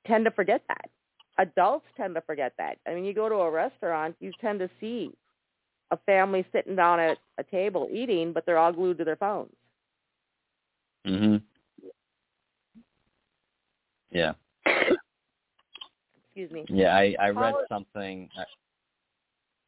[0.05, 0.91] tend to forget that.
[1.39, 2.79] Adults tend to forget that.
[2.87, 5.17] I mean, you go to a restaurant, you tend to see
[5.93, 9.55] a family sitting down at a table eating, but they're all glued to their phones.
[11.07, 11.43] Mhm.
[14.11, 14.33] Yeah.
[16.25, 16.65] Excuse me.
[16.69, 18.45] Yeah, I I read something I,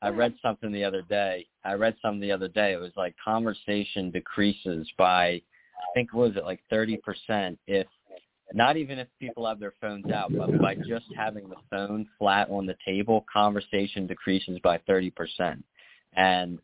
[0.02, 1.46] I read something the other day.
[1.64, 2.72] I read something the other day.
[2.72, 7.86] It was like conversation decreases by I think what was it like 30% if
[8.52, 12.48] not even if people have their phones out, but by just having the phone flat
[12.50, 15.62] on the table, conversation decreases by 30%.
[16.14, 16.58] And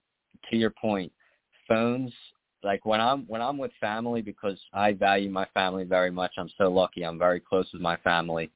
[0.50, 1.10] to your point,
[1.66, 2.12] phones
[2.62, 6.32] like when I'm when I'm with family because I value my family very much.
[6.36, 7.04] I'm so lucky.
[7.04, 8.50] I'm very close with my family.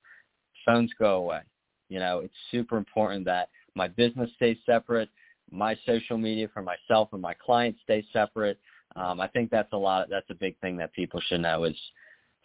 [0.65, 1.41] Phones go away.
[1.89, 5.09] You know, it's super important that my business stays separate,
[5.51, 8.59] my social media for myself and my clients stay separate.
[8.97, 10.09] Um, I think that's a lot.
[10.09, 11.77] That's a big thing that people should know is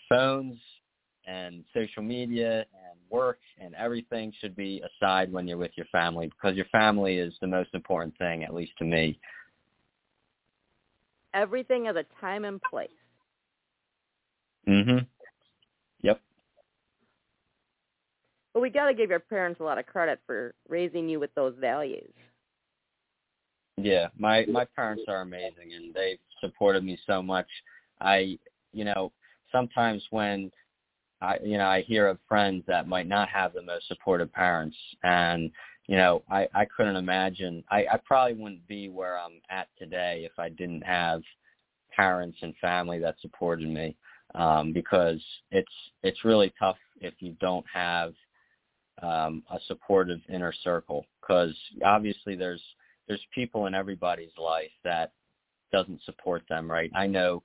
[0.07, 0.57] phones
[1.27, 6.27] and social media and work and everything should be aside when you're with your family
[6.27, 9.19] because your family is the most important thing, at least to me.
[11.33, 12.89] Everything has a time and place.
[14.67, 15.07] Mhm.
[16.01, 16.21] Yep.
[18.53, 21.33] But we got to give your parents a lot of credit for raising you with
[21.35, 22.11] those values.
[23.77, 27.47] Yeah, my my parents are amazing and they've supported me so much.
[28.01, 28.37] I,
[28.73, 29.11] you know,
[29.51, 30.51] sometimes when
[31.21, 34.77] I, you know, I hear of friends that might not have the most supportive parents,
[35.03, 35.51] and
[35.89, 37.63] you know, I I couldn't imagine.
[37.71, 41.23] I I probably wouldn't be where I'm at today if I didn't have
[41.95, 43.95] parents and family that supported me,
[44.35, 45.19] um, because
[45.49, 45.71] it's
[46.03, 48.13] it's really tough if you don't have
[49.01, 51.07] um, a supportive inner circle.
[51.21, 52.61] Because obviously there's
[53.07, 55.13] there's people in everybody's life that
[55.71, 56.91] doesn't support them, right?
[56.95, 57.41] I know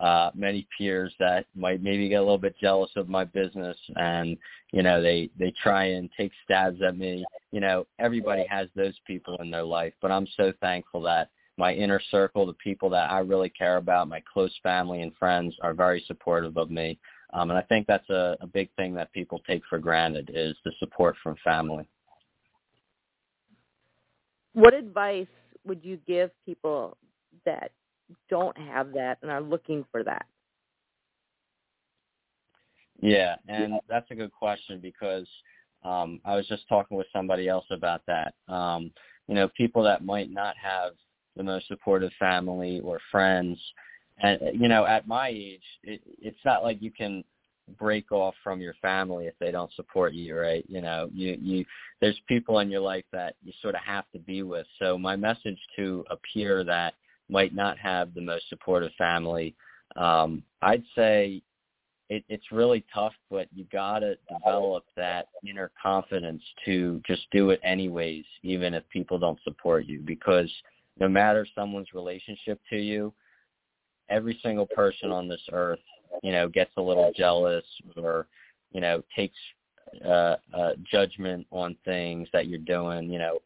[0.00, 4.36] uh, many peers that might maybe get a little bit jealous of my business and,
[4.72, 7.24] you know, they, they try and take stabs at me.
[7.52, 11.72] You know, everybody has those people in their life, but I'm so thankful that my
[11.72, 15.74] inner circle, the people that I really care about, my close family and friends are
[15.74, 16.98] very supportive of me.
[17.32, 20.56] Um, and I think that's a, a big thing that people take for granted is
[20.64, 21.86] the support from family.
[24.52, 25.26] What advice
[25.64, 26.96] would you give people
[27.44, 27.72] that
[28.28, 30.26] don't have that and are looking for that?
[33.00, 35.26] Yeah, and that's a good question because
[35.84, 38.34] um, I was just talking with somebody else about that.
[38.48, 38.92] Um,
[39.28, 40.92] you know, people that might not have
[41.36, 43.58] the most supportive family or friends,
[44.18, 47.24] and you know, at my age, it, it's not like you can
[47.78, 50.64] break off from your family if they don't support you, right?
[50.68, 51.64] You know, you you
[52.00, 54.66] there's people in your life that you sort of have to be with.
[54.78, 56.94] So my message to a peer that
[57.28, 59.54] might not have the most supportive family,
[59.96, 61.42] um, I'd say
[62.10, 67.60] it, it's really tough, but you gotta develop that inner confidence to just do it
[67.64, 70.50] anyways, even if people don't support you, because
[71.00, 73.12] no matter someone's relationship to you,
[74.10, 75.80] every single person on this earth,
[76.22, 77.64] you know, gets a little jealous
[77.96, 78.26] or,
[78.72, 79.36] you know, takes
[80.04, 83.10] uh, uh, judgment on things that you're doing.
[83.10, 83.38] You know,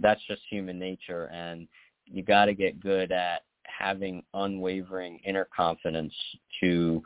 [0.00, 1.66] that's just human nature, and
[2.06, 6.12] you got to get good at having unwavering inner confidence
[6.60, 7.02] to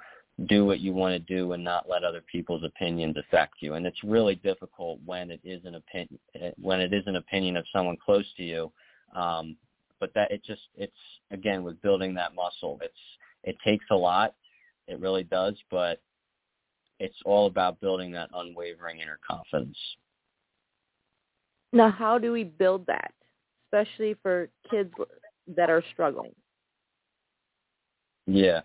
[0.46, 3.74] do what you want to do and not let other people's opinions affect you.
[3.74, 6.18] And it's really difficult when it is an opinion
[6.60, 8.72] when it is an opinion of someone close to you.
[9.14, 9.56] Um,
[10.00, 10.92] but that it just it's
[11.32, 12.78] again with building that muscle.
[12.82, 12.94] It's
[13.42, 14.34] it takes a lot.
[14.86, 16.00] It really does, but
[17.00, 19.76] it's all about building that unwavering inner confidence.
[21.72, 23.12] Now, how do we build that,
[23.72, 24.92] especially for kids
[25.56, 26.34] that are struggling?
[28.26, 28.60] Yeah.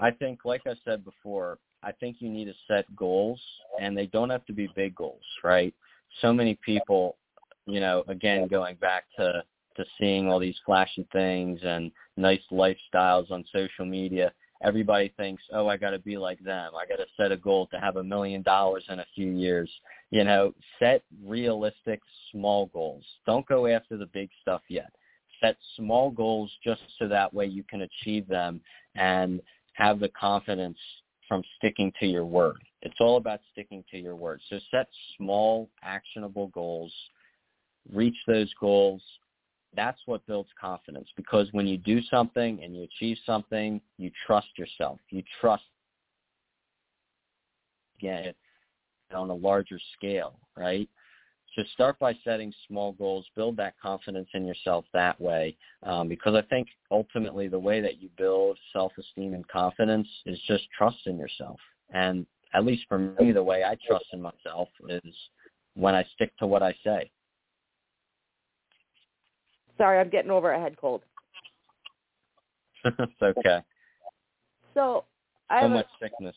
[0.00, 3.40] I think, like I said before, I think you need to set goals,
[3.80, 5.74] and they don't have to be big goals, right?
[6.20, 7.16] So many people,
[7.66, 9.44] you know, again, going back to
[9.76, 14.32] to seeing all these flashy things and nice lifestyles on social media,
[14.62, 16.72] everybody thinks, oh, I got to be like them.
[16.76, 19.68] I got to set a goal to have a million dollars in a few years.
[20.14, 22.00] You know, set realistic
[22.30, 23.04] small goals.
[23.26, 24.92] Don't go after the big stuff yet.
[25.40, 28.60] Set small goals just so that way you can achieve them
[28.94, 29.40] and
[29.72, 30.78] have the confidence
[31.26, 32.62] from sticking to your word.
[32.82, 34.40] It's all about sticking to your word.
[34.48, 34.86] So set
[35.16, 36.92] small, actionable goals.
[37.92, 39.02] Reach those goals.
[39.74, 44.56] That's what builds confidence because when you do something and you achieve something, you trust
[44.56, 45.00] yourself.
[45.10, 45.64] You trust
[47.98, 48.32] again
[49.14, 50.88] on a larger scale, right?
[51.56, 56.34] So start by setting small goals, build that confidence in yourself that way, um, because
[56.34, 61.16] I think ultimately the way that you build self-esteem and confidence is just trust in
[61.16, 61.60] yourself
[61.92, 65.14] and at least for me, the way I trust in myself is
[65.74, 67.10] when I stick to what I say.
[69.76, 71.02] Sorry, I'm getting over a head cold.
[72.84, 73.60] it's okay.
[74.72, 75.04] So
[75.50, 76.36] I So have much a, sickness.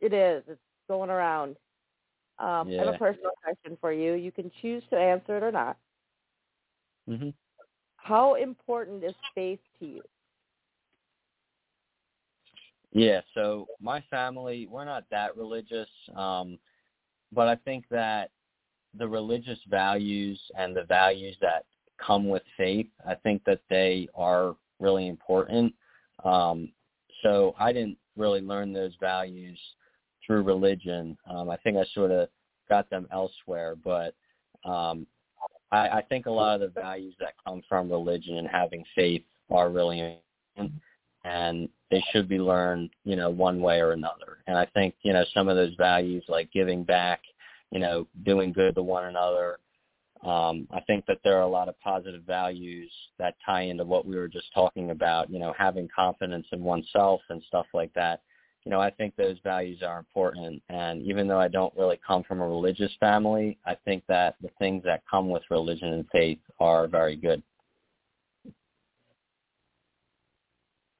[0.00, 0.42] it is.
[0.48, 1.56] It's going around.
[2.42, 4.14] Um, I have a personal question for you.
[4.14, 5.78] You can choose to answer it or not.
[7.06, 7.30] hmm
[7.96, 10.02] How important is faith to you?
[12.92, 16.58] Yeah, so my family, we're not that religious, um,
[17.32, 18.30] but I think that
[18.98, 21.64] the religious values and the values that
[21.98, 25.74] come with faith, I think that they are really important.
[26.24, 26.72] Um,
[27.22, 29.58] so I didn't really learn those values
[30.32, 31.16] through religion.
[31.28, 32.28] Um, I think I sort of
[32.70, 34.14] got them elsewhere, but
[34.64, 35.06] um,
[35.70, 39.24] I, I think a lot of the values that come from religion and having faith
[39.50, 40.18] are really
[40.56, 40.80] important
[41.24, 44.38] and they should be learned, you know, one way or another.
[44.46, 47.20] And I think, you know, some of those values like giving back,
[47.70, 49.58] you know, doing good to one another.
[50.24, 54.06] Um, I think that there are a lot of positive values that tie into what
[54.06, 58.22] we were just talking about, you know, having confidence in oneself and stuff like that.
[58.64, 60.62] You know, I think those values are important.
[60.68, 64.50] And even though I don't really come from a religious family, I think that the
[64.58, 67.42] things that come with religion and faith are very good.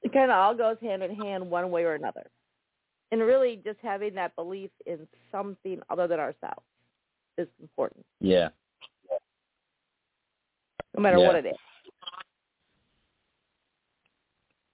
[0.01, 2.29] It kind of all goes hand in hand one way or another.
[3.11, 6.65] And really just having that belief in something other than ourselves
[7.37, 8.49] is important, Yeah.
[10.93, 11.27] no matter Yeah.
[11.27, 11.55] what it is.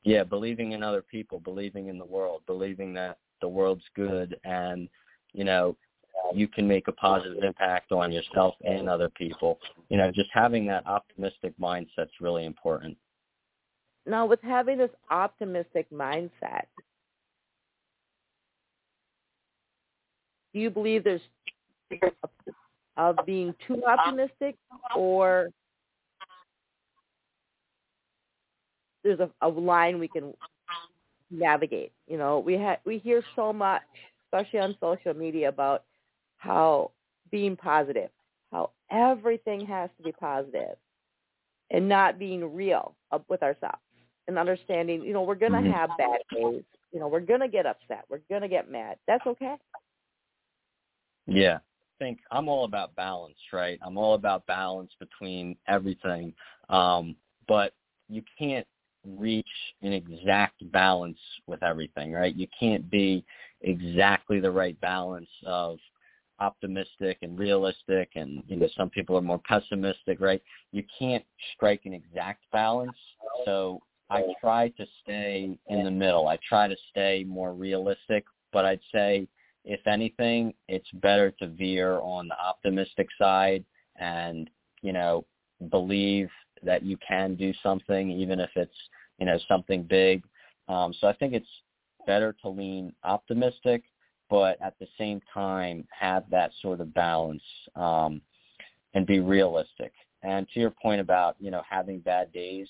[0.03, 4.89] Yeah, believing in other people, believing in the world, believing that the world's good and,
[5.33, 5.75] you know,
[6.15, 9.59] uh, you can make a positive impact on yourself and other people.
[9.89, 12.97] You know, just having that optimistic mindset's really important.
[14.05, 16.65] Now, with having this optimistic mindset,
[20.53, 21.21] do you believe there's
[22.97, 24.57] of being too optimistic
[24.95, 25.49] or
[29.03, 30.33] there's a, a line we can
[31.31, 31.91] navigate?
[32.07, 33.81] You know, we ha- we hear so much,
[34.25, 35.83] especially on social media, about
[36.37, 36.91] how
[37.31, 38.09] being positive,
[38.51, 40.77] how everything has to be positive,
[41.71, 43.79] and not being real up with ourselves
[44.27, 45.71] and understanding, you know, we're going to Mhm.
[45.71, 46.63] have bad days.
[46.91, 48.05] You know, we're going to get upset.
[48.09, 48.97] We're going to get mad.
[49.07, 49.57] That's okay.
[51.27, 51.57] Yeah.
[51.57, 53.79] I think I'm all about balance, right?
[53.81, 56.33] I'm all about balance between everything.
[56.69, 57.15] Um,
[57.47, 57.73] but
[58.07, 58.67] you can't
[59.17, 59.47] reach
[59.81, 62.35] an exact balance with everything, right?
[62.35, 63.23] You can't be
[63.61, 65.77] exactly the right balance of
[66.39, 70.41] optimistic and realistic and you know some people are more pessimistic right?
[70.71, 72.95] You can't strike an exact balance.
[73.45, 76.27] So i try to stay in the middle.
[76.27, 79.27] I try to stay more realistic but i'd say
[79.65, 83.63] if anything it's better to veer on the optimistic side
[83.97, 84.49] and
[84.81, 85.25] you know
[85.69, 86.29] believe
[86.63, 88.71] that you can do something even if it's
[89.19, 90.23] you know something big
[90.67, 91.47] um so i think it's
[92.05, 93.83] better to lean optimistic
[94.29, 97.41] but at the same time have that sort of balance
[97.75, 98.21] um,
[98.93, 99.91] and be realistic.
[100.21, 102.67] And to your point about you know having bad days,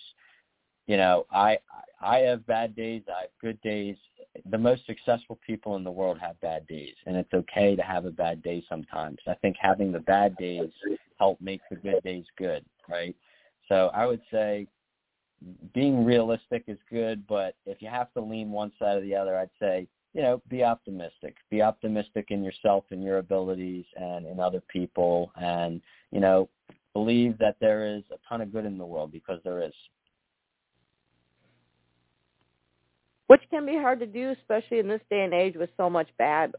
[0.88, 1.58] you know I
[2.00, 3.96] I have bad days, I have good days.
[4.52, 8.06] The most successful people in the world have bad days, and it's okay to have
[8.06, 9.18] a bad day sometimes.
[9.28, 10.70] I think having the bad days
[11.18, 13.16] help make the good days good, right?
[13.68, 14.68] So I would say
[15.74, 19.38] being realistic is good, but if you have to lean one side or the other,
[19.38, 21.36] I'd say you know, be optimistic.
[21.50, 25.82] Be optimistic in yourself and your abilities and in other people and,
[26.12, 26.50] you know,
[26.94, 29.74] believe that there is a ton of good in the world because there is.
[33.28, 36.10] Which can be hard to do, especially in this day and age with so much
[36.18, 36.56] bad.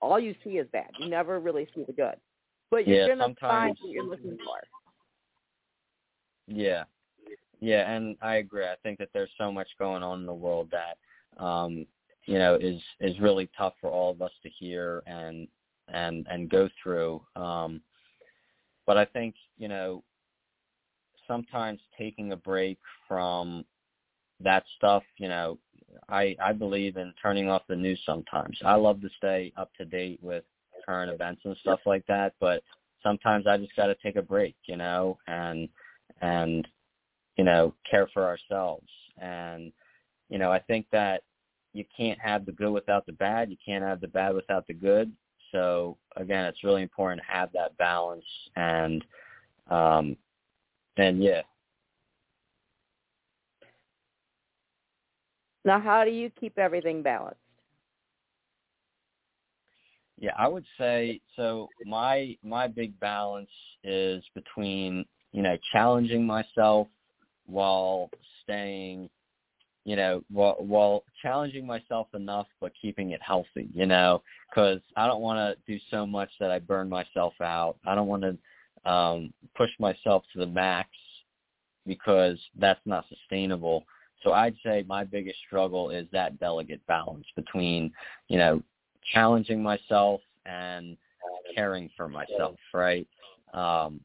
[0.00, 0.90] All you see is bad.
[1.00, 2.14] You never really see the good.
[2.70, 4.60] But you're Yeah, going to find what you're looking for.
[6.46, 6.84] Yeah.
[7.64, 8.64] Yeah, and I agree.
[8.64, 11.86] I think that there's so much going on in the world that um,
[12.26, 15.48] you know, is is really tough for all of us to hear and
[15.88, 17.22] and and go through.
[17.36, 17.80] Um
[18.86, 20.04] but I think, you know,
[21.26, 23.64] sometimes taking a break from
[24.40, 25.58] that stuff, you know,
[26.10, 28.58] I I believe in turning off the news sometimes.
[28.64, 30.44] I love to stay up to date with
[30.84, 32.62] current events and stuff like that, but
[33.02, 35.68] sometimes I just got to take a break, you know, and
[36.20, 36.66] and
[37.36, 38.88] you know, care for ourselves.
[39.18, 39.72] And
[40.28, 41.22] you know, I think that
[41.72, 43.50] you can't have the good without the bad.
[43.50, 45.12] You can't have the bad without the good.
[45.52, 48.24] So again, it's really important to have that balance
[48.56, 49.04] and
[49.70, 50.16] um
[50.96, 51.42] and yeah.
[55.64, 57.40] Now, how do you keep everything balanced?
[60.18, 61.68] Yeah, I would say so.
[61.84, 63.50] My my big balance
[63.82, 66.86] is between you know challenging myself
[67.46, 68.10] while
[68.42, 69.08] staying,
[69.84, 73.68] you know, while while challenging myself enough but keeping it healthy.
[73.72, 77.76] You know, because I don't want to do so much that I burn myself out.
[77.86, 80.88] I don't want to um, push myself to the max
[81.86, 83.84] because that's not sustainable.
[84.22, 87.92] So I'd say my biggest struggle is that delicate balance between,
[88.28, 88.62] you know,
[89.12, 90.96] challenging myself and
[91.54, 93.06] caring for myself, right?
[93.52, 94.00] Um,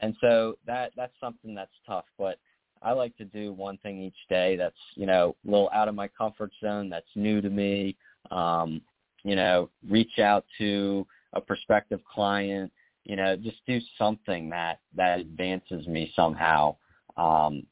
[0.00, 2.38] and so that that's something that's tough, but
[2.82, 5.94] I like to do one thing each day that's, you know, a little out of
[5.94, 7.96] my comfort zone, that's new to me.
[8.30, 8.80] Um,
[9.24, 12.72] you know, reach out to a prospective client,
[13.04, 16.76] you know, just do something that that advances me somehow.
[17.16, 17.66] Um,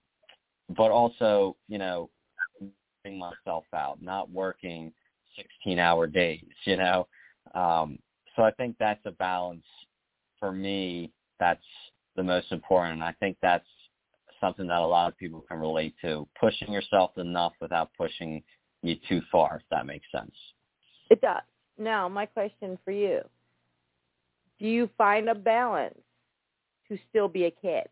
[0.76, 2.10] but also, you know,
[3.04, 4.92] myself out, not working
[5.36, 7.06] 16 hour days, you know?
[7.54, 7.98] Um,
[8.34, 9.64] so I think that's a balance
[10.40, 11.12] for me.
[11.38, 11.62] That's
[12.16, 13.02] the most important.
[13.02, 13.66] I think that's
[14.40, 16.26] something that a lot of people can relate to.
[16.38, 18.42] Pushing yourself enough without pushing
[18.82, 20.34] you too far, if that makes sense.
[21.10, 21.42] It does.
[21.78, 23.20] Now, my question for you.
[24.58, 25.98] Do you find a balance
[26.88, 27.84] to still be a kid?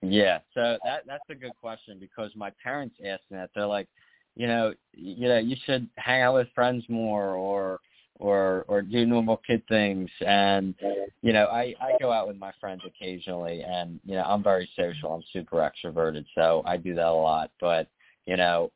[0.00, 3.50] Yeah, so that that's a good question because my parents asked me that.
[3.54, 3.88] They're like,
[4.36, 7.80] you know, you know, you should hang out with friends more or
[8.20, 10.74] or or do normal kid things and
[11.22, 14.68] you know, I I go out with my friends occasionally and you know, I'm very
[14.76, 15.12] social.
[15.12, 17.88] I'm super extroverted, so I do that a lot, but
[18.26, 18.70] you know,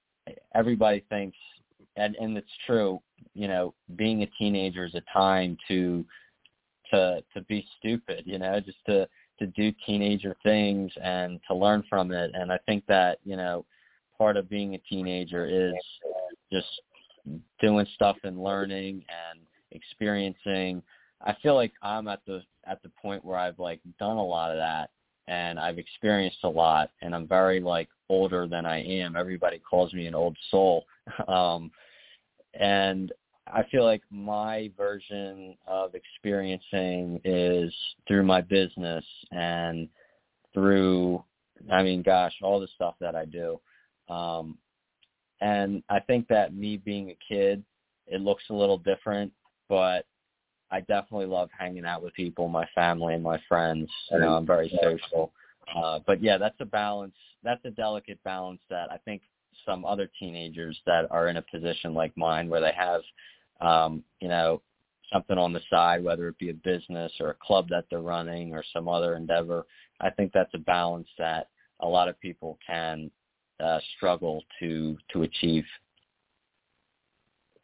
[0.55, 1.37] everybody thinks
[1.97, 3.01] and and it's true,
[3.35, 6.05] you know, being a teenager is a time to
[6.91, 9.09] to to be stupid, you know, just to
[9.39, 12.33] to do teenager things and to learn from it.
[12.35, 13.65] And I think that, you know,
[14.17, 15.75] part of being a teenager is
[16.53, 16.67] just
[17.61, 19.41] doing stuff and learning and
[19.73, 20.83] experiencing.
[21.25, 24.51] I feel like I'm at the at the point where I've like done a lot
[24.51, 24.91] of that
[25.27, 29.17] and I've experienced a lot and I'm very like older than I am.
[29.17, 30.85] Everybody calls me an old soul.
[31.29, 31.71] Um
[32.55, 33.13] and
[33.53, 37.75] I feel like my version of experiencing is
[38.07, 39.89] through my business and
[40.53, 41.23] through,
[41.71, 43.61] I mean, gosh, all the stuff that I do.
[44.09, 44.59] Um,
[45.41, 47.63] and I think that me being a kid,
[48.07, 49.33] it looks a little different,
[49.69, 50.07] but
[50.71, 53.89] I definitely love hanging out with people, my family and my friends.
[54.11, 55.33] You know, I'm very social.
[55.75, 57.15] Uh, but yeah, that's a balance.
[57.43, 59.23] That's a delicate balance that I think
[59.67, 63.03] some other teenagers that are in a position like mine where they have
[63.61, 64.63] um, you know,
[65.13, 68.53] something on the side, whether it be a business or a club that they're running
[68.53, 69.67] or some other endeavor.
[70.01, 71.49] I think that's a balance that
[71.81, 73.11] a lot of people can
[73.61, 75.65] uh, struggle to to achieve.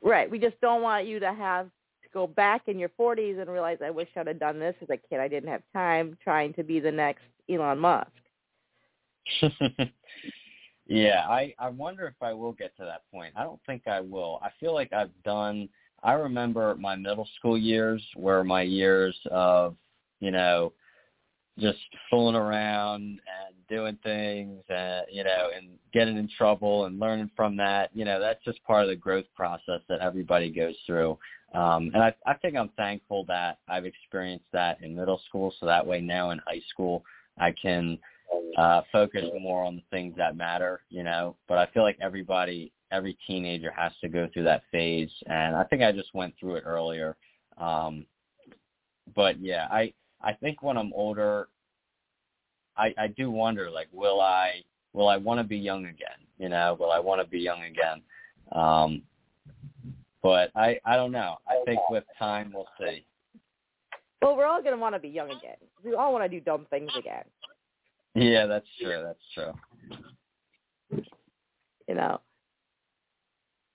[0.02, 0.30] Right.
[0.30, 1.66] We just don't want you to have
[2.02, 4.90] to go back in your 40s and realize I wish I'd have done this as
[4.90, 5.18] a kid.
[5.18, 8.10] I didn't have time trying to be the next Elon Musk.
[10.86, 13.32] yeah, I I wonder if I will get to that point.
[13.36, 14.40] I don't think I will.
[14.42, 15.68] I feel like I've done
[16.04, 19.74] I remember my middle school years were my years of,
[20.20, 20.74] you know,
[21.58, 21.78] just
[22.10, 23.20] fooling around and
[23.68, 28.18] doing things and you know and getting in trouble and learning from that you know
[28.20, 31.16] that's just part of the growth process that everybody goes through
[31.54, 35.66] um and i i think i'm thankful that i've experienced that in middle school so
[35.66, 37.04] that way now in high school
[37.38, 37.96] i can
[38.58, 42.72] uh focus more on the things that matter you know but i feel like everybody
[42.90, 46.56] every teenager has to go through that phase and I think I just went through
[46.56, 47.16] it earlier.
[47.58, 48.06] Um
[49.14, 49.92] but yeah, I
[50.24, 51.48] I think when I'm older
[52.76, 54.62] I I do wonder like will I
[54.92, 56.18] will I want to be young again?
[56.38, 58.02] You know, will I want to be young again?
[58.52, 59.02] Um
[60.22, 61.36] but I I don't know.
[61.46, 63.04] I think with time we'll see.
[64.22, 65.58] Well, we're all going to want to be young again.
[65.84, 67.24] We all want to do dumb things again.
[68.14, 69.04] Yeah, that's true.
[69.04, 71.04] That's true.
[71.86, 72.20] You know,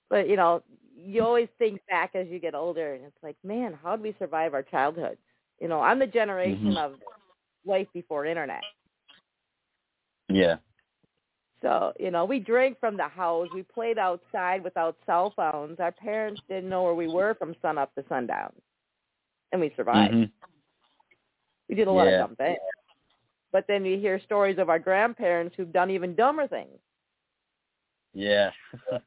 [0.10, 0.64] but you know,
[0.96, 4.16] you always think back as you get older, and it's like, man, how did we
[4.18, 5.20] survive our childhoods?
[5.60, 6.78] You know, I'm the generation mm-hmm.
[6.78, 6.94] of
[7.66, 8.62] life before internet.
[10.30, 10.56] Yeah.
[11.62, 13.50] So, you know, we drank from the house.
[13.54, 15.80] We played outside without cell phones.
[15.80, 18.54] Our parents didn't know where we were from sun up to sundown.
[19.52, 20.14] And we survived.
[20.14, 20.32] Mm-hmm.
[21.68, 22.24] We did a lot yeah.
[22.24, 22.60] of dumb things.
[23.52, 26.78] But then you hear stories of our grandparents who've done even dumber things.
[28.14, 28.52] Yeah.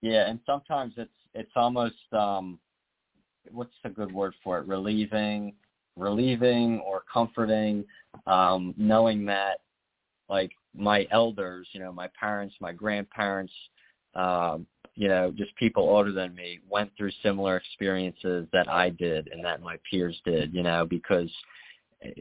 [0.00, 2.58] Yeah, and sometimes it's it's almost um
[3.52, 4.66] what's a good word for it?
[4.66, 5.54] Relieving,
[5.96, 7.84] relieving or comforting,
[8.26, 9.60] um, knowing that
[10.28, 13.52] like my elders, you know, my parents, my grandparents,
[14.14, 19.28] um, you know, just people older than me went through similar experiences that I did
[19.28, 21.30] and that my peers did, you know, because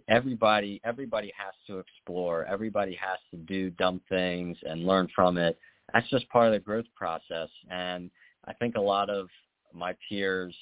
[0.07, 5.57] everybody everybody has to explore, everybody has to do dumb things and learn from it.
[5.93, 8.09] That's just part of the growth process and
[8.47, 9.27] I think a lot of
[9.73, 10.55] my peers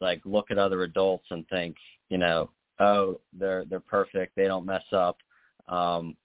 [0.00, 1.76] like look at other adults and think,
[2.08, 5.18] you know, oh, they're they're perfect, they don't mess up.
[5.68, 6.16] Um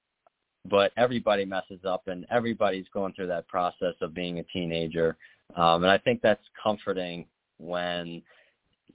[0.69, 5.17] but everybody messes up and everybody's going through that process of being a teenager.
[5.55, 7.25] Um, and I think that's comforting
[7.57, 8.21] when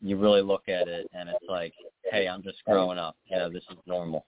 [0.03, 1.73] you really look at it and it's like,
[2.11, 3.17] hey, I'm just growing up.
[3.27, 4.27] You know, this is normal.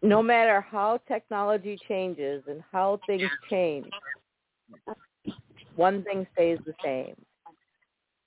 [0.00, 3.86] No matter how technology changes and how things change,
[5.78, 7.14] one thing stays the same.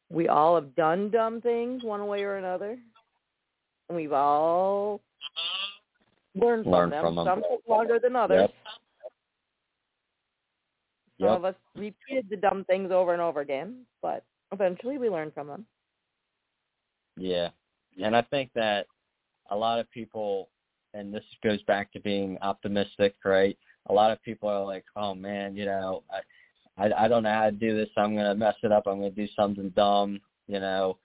[0.09, 2.77] We all have done dumb things one way or another.
[3.89, 5.01] And We've all
[6.33, 7.03] learned from, them.
[7.03, 7.25] from them.
[7.25, 8.41] Some took longer than others.
[8.41, 8.53] Yep.
[11.19, 11.37] Some Yep.
[11.37, 15.47] of us repeated the dumb things over and over again, but eventually we learned from
[15.47, 15.65] them.
[17.15, 17.49] Yeah.
[18.01, 18.87] And I think that
[19.51, 20.49] a lot of people,
[20.93, 23.57] and this goes back to being optimistic, right?
[23.87, 26.21] A lot of people are like, oh man, you know, I,
[26.81, 27.89] I, I don't know how to do this.
[27.95, 28.87] I'm going to mess it up.
[28.87, 30.97] I'm going to do something dumb, you know,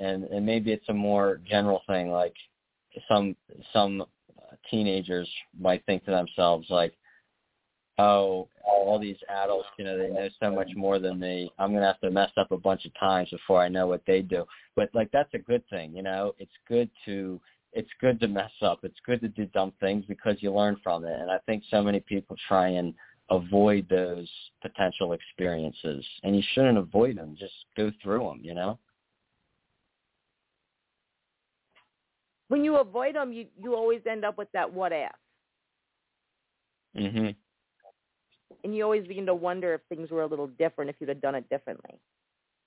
[0.00, 2.10] and, and maybe it's a more general thing.
[2.10, 2.34] Like
[3.08, 3.36] some,
[3.72, 4.04] some
[4.70, 5.28] teenagers
[5.58, 6.94] might think to themselves like,
[7.98, 11.52] oh, all these adults, you know, they know so much more than me.
[11.58, 14.02] I'm going to have to mess up a bunch of times before I know what
[14.06, 14.44] they do.
[14.74, 16.34] But like that's a good thing, you know.
[16.38, 17.40] It's good to
[17.72, 18.80] it's good to mess up.
[18.82, 21.20] It's good to do dumb things because you learn from it.
[21.20, 22.94] And I think so many people try and
[23.30, 24.28] avoid those
[24.60, 27.36] potential experiences, and you shouldn't avoid them.
[27.38, 28.78] Just go through them, you know.
[32.48, 35.12] When you avoid them, you you always end up with that what if,
[36.96, 37.36] Mhm.
[38.64, 41.20] and you always begin to wonder if things were a little different if you'd have
[41.20, 41.98] done it differently.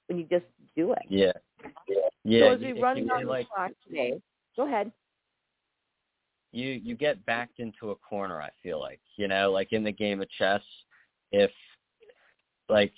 [0.08, 0.46] When you just
[0.76, 1.04] do it.
[1.10, 1.34] Yeah.
[2.24, 2.40] Yeah.
[2.40, 4.22] so as we run down get, the like clock today,
[4.56, 4.92] go ahead.
[6.54, 9.92] You you get backed into a corner i feel like you know like in the
[9.92, 10.62] game of chess
[11.32, 11.52] if
[12.70, 12.94] like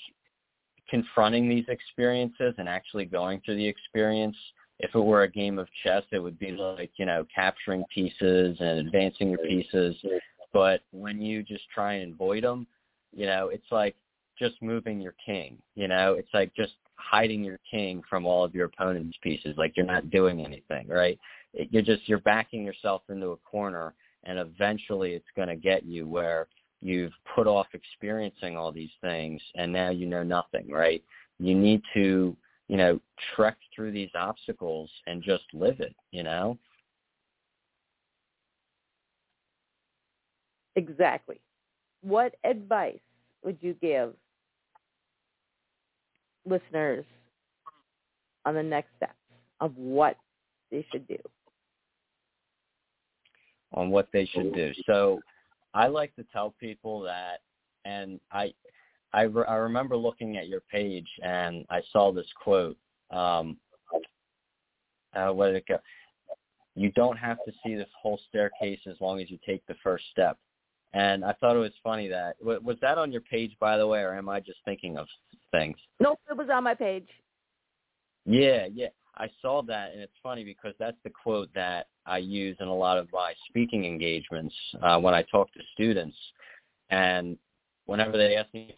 [0.89, 4.35] confronting these experiences and actually going through the experience
[4.79, 8.57] if it were a game of chess it would be like you know capturing pieces
[8.59, 9.95] and advancing your pieces.
[10.53, 12.67] But when you just try and avoid them
[13.13, 13.95] you know it's like
[14.37, 16.13] just moving your king you know?
[16.13, 20.09] It's like just hiding your king from all of your opponent's pieces like you're not
[20.09, 21.19] doing anything right
[21.69, 23.93] you're just you're backing yourself into a corner
[24.23, 26.47] and eventually it's going to get you where
[26.81, 31.03] you've put off experiencing all these things and now you know nothing right
[31.39, 32.35] you need to
[32.67, 32.99] you know
[33.35, 36.57] trek through these obstacles and just live it you know
[40.75, 41.39] Exactly.
[42.01, 42.99] What advice
[43.43, 44.13] would you give
[46.45, 47.05] listeners
[48.45, 49.13] on the next steps
[49.61, 50.17] of what
[50.71, 51.17] they should do?
[53.75, 54.73] On what they should do.
[54.85, 55.19] So
[55.73, 57.41] I like to tell people that,
[57.83, 58.53] and I,
[59.13, 62.77] I, re- I remember looking at your page and I saw this quote.
[63.11, 63.57] Um,
[65.15, 65.77] uh, where did it go?
[66.75, 70.05] You don't have to see this whole staircase as long as you take the first
[70.11, 70.37] step.
[70.93, 73.87] And I thought it was funny that wa- was that on your page, by the
[73.87, 75.07] way, or am I just thinking of
[75.51, 75.77] things?
[75.99, 77.07] Nope, it was on my page.
[78.25, 78.87] Yeah, yeah.
[79.17, 82.75] I saw that, and it's funny because that's the quote that I use in a
[82.75, 86.17] lot of my speaking engagements uh, when I talk to students.
[86.89, 87.37] And
[87.85, 88.75] whenever they ask me,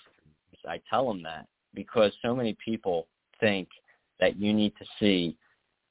[0.68, 3.08] I tell them that because so many people
[3.40, 3.68] think
[4.20, 5.38] that you need to see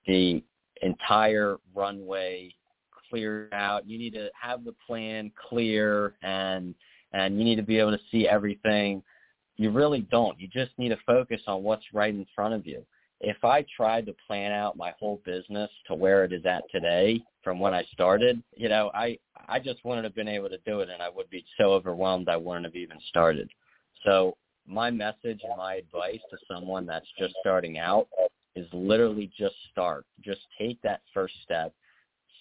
[0.06, 0.42] the
[0.82, 2.54] entire runway
[3.10, 3.88] cleared out.
[3.88, 6.74] You need to have the plan clear, and
[7.12, 9.02] and you need to be able to see everything.
[9.56, 10.38] You really don't.
[10.38, 12.84] You just need to focus on what's right in front of you
[13.26, 17.20] if I tried to plan out my whole business to where it is at today
[17.42, 19.18] from when I started, you know, I
[19.48, 22.28] I just wouldn't have been able to do it and I would be so overwhelmed
[22.28, 23.50] I wouldn't have even started.
[24.04, 28.06] So my message and my advice to someone that's just starting out
[28.54, 30.06] is literally just start.
[30.24, 31.74] Just take that first step.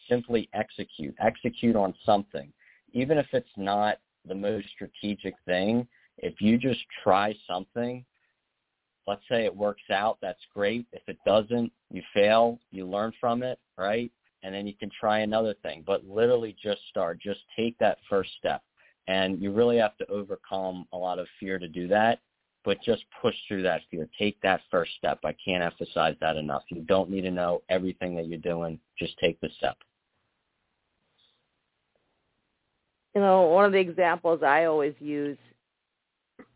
[0.08, 1.16] Simply execute.
[1.20, 2.54] Execute on something.
[2.94, 5.88] Even if it's not the most strategic thing,
[6.20, 8.06] if you just try something
[9.08, 10.86] let's say it works out, that's great.
[10.92, 14.12] If it doesn't, you fail, you learn from it, right?
[14.44, 15.84] And then you can try another thing.
[15.86, 17.20] But literally just start.
[17.20, 18.62] Just take that first step.
[19.08, 22.20] And you really have to overcome a lot of fear to do that.
[22.64, 24.08] But just push through that fear.
[24.18, 25.20] Take that first step.
[25.24, 26.64] I can't emphasize that enough.
[26.70, 28.80] You don't need to know everything that you're doing.
[28.98, 29.78] Just take the step.
[33.14, 35.38] You know, one of the examples I always use,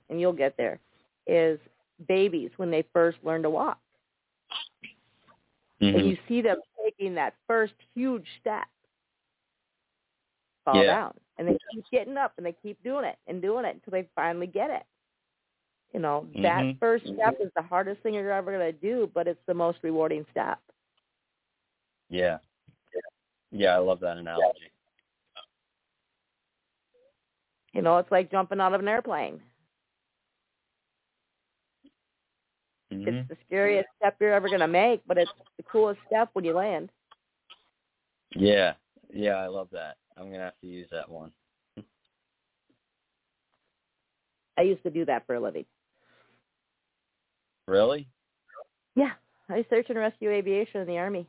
[0.09, 0.79] and you'll get there,
[1.27, 1.59] is
[2.07, 3.79] babies when they first learn to walk.
[5.81, 5.97] Mm-hmm.
[5.97, 8.67] And you see them taking that first huge step,
[10.65, 10.87] fall Yeah.
[10.87, 13.91] down, and they keep getting up and they keep doing it and doing it until
[13.91, 14.83] they finally get it.
[15.93, 16.79] You know, that Mhm.
[16.79, 19.81] first step is the hardest thing you're ever going to do, but it's the most
[19.81, 20.59] rewarding step.
[22.09, 22.39] Yeah.
[23.51, 24.71] Yeah, I love that analogy.
[27.73, 29.41] You know, it's like jumping out of an airplane.
[32.91, 36.29] Hmm It's the scariest step you're ever going to make, but it's the coolest step
[36.33, 36.91] when you land.
[38.35, 38.73] Yeah.
[39.11, 39.97] Yeah, I love that.
[40.17, 41.31] I'm going to have to use that one.
[44.57, 45.65] I used to do that for a living.
[47.67, 48.07] Really?
[48.95, 49.11] Yeah,
[49.49, 51.27] I search and rescue aviation in the Army.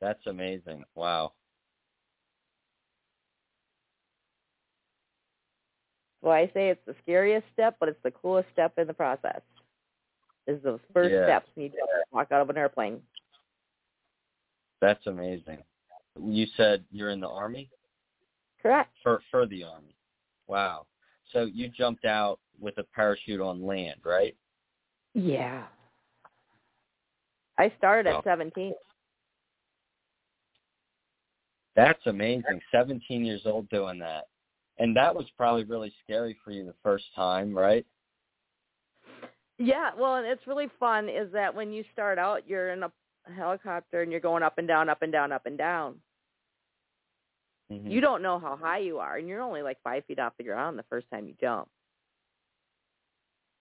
[0.00, 0.84] That's amazing.
[0.94, 1.32] Wow.
[6.22, 9.40] So I say it's the scariest step, but it's the coolest step in the process.
[10.46, 11.26] Is those first Yeah.
[11.26, 11.82] steps when you just
[12.12, 13.02] walk out of an airplane.
[14.80, 15.64] That's amazing.
[16.20, 17.70] You said you're in the army?
[18.62, 18.94] Correct.
[19.02, 19.96] For for the army.
[20.46, 20.86] Wow.
[21.32, 24.36] So you jumped out with a parachute on land, right?
[25.14, 25.66] Yeah.
[27.58, 28.18] I started Wow.
[28.18, 28.74] at 17.
[31.74, 32.60] That's amazing.
[32.70, 34.28] 17 years old doing that.
[34.78, 37.86] And that was probably really scary for you the first time, right?
[39.58, 42.92] Yeah, well, and it's really fun is that when you start out, you're in a
[43.34, 46.00] helicopter and you're going up and down, up and down, up and down.
[47.70, 47.90] Mhm.
[47.90, 50.44] You don't know how high you are, and you're only like five feet off the
[50.44, 51.68] ground the first time you jump.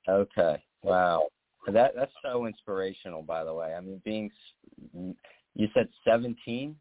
[0.08, 0.64] Okay.
[0.84, 1.28] Wow.
[1.68, 3.74] That that's so inspirational, by the way.
[3.74, 5.16] I mean, being s-
[5.56, 6.78] you said 17,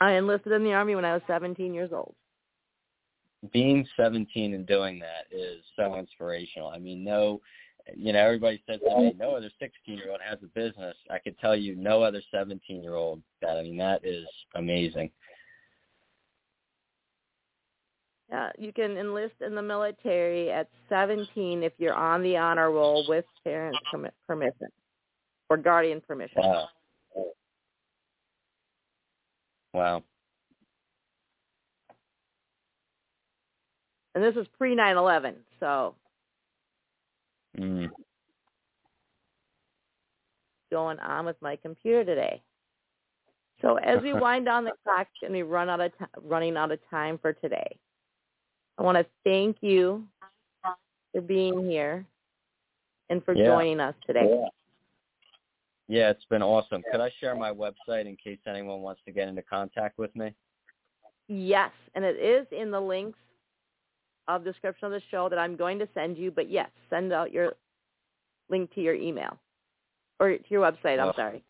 [0.00, 2.16] I enlisted in the Army when I was 17 years old.
[3.52, 6.68] Being 17 and doing that is so inspirational.
[6.68, 7.40] I mean, no,
[7.94, 10.96] you know, everybody says to me, no other 16 year old has a business.
[11.10, 13.22] I could tell you, no other 17 year old.
[13.40, 15.10] That I mean, that is amazing.
[18.30, 23.06] Yeah, you can enlist in the military at 17 if you're on the honor roll
[23.08, 24.68] with parents' permi- permission
[25.48, 26.42] or guardian permission.
[26.42, 26.68] Wow.
[29.72, 30.02] Wow.
[34.18, 35.94] And this was pre 9/11, so
[37.56, 37.88] Mm.
[40.72, 42.42] going on with my computer today.
[43.62, 46.72] So as we wind down the clock and we run out of t- running out
[46.72, 47.78] of time for today,
[48.76, 50.04] I want to thank you
[51.12, 52.04] for being here
[53.10, 53.46] and for Yeah.
[53.46, 54.48] joining us today.
[55.86, 56.82] Yeah, it's been awesome.
[56.90, 60.34] Could I share my website in case anyone wants to get into contact with me?
[61.28, 63.16] Yes, and it is in the links
[64.28, 66.30] of description of the show that I'm going to send you.
[66.30, 67.54] But yes, send out your
[68.48, 69.38] link to your email
[70.20, 70.98] or to your website.
[70.98, 71.42] I'm Well, sorry.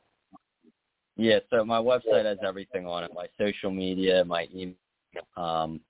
[1.17, 3.11] Yeah, so my website has everything on it.
[3.13, 4.75] My social media, my email.
[5.37, 5.81] Um,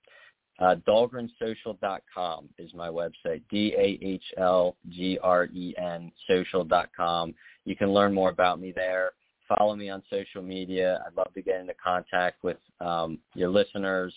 [0.59, 3.41] uh, DahlgrenSocial.com is my website.
[3.49, 7.35] D A H L G R E N Social.com.
[7.65, 9.11] You can learn more about me there.
[9.47, 11.03] Follow me on social media.
[11.05, 14.13] I'd love to get into contact with um, your listeners.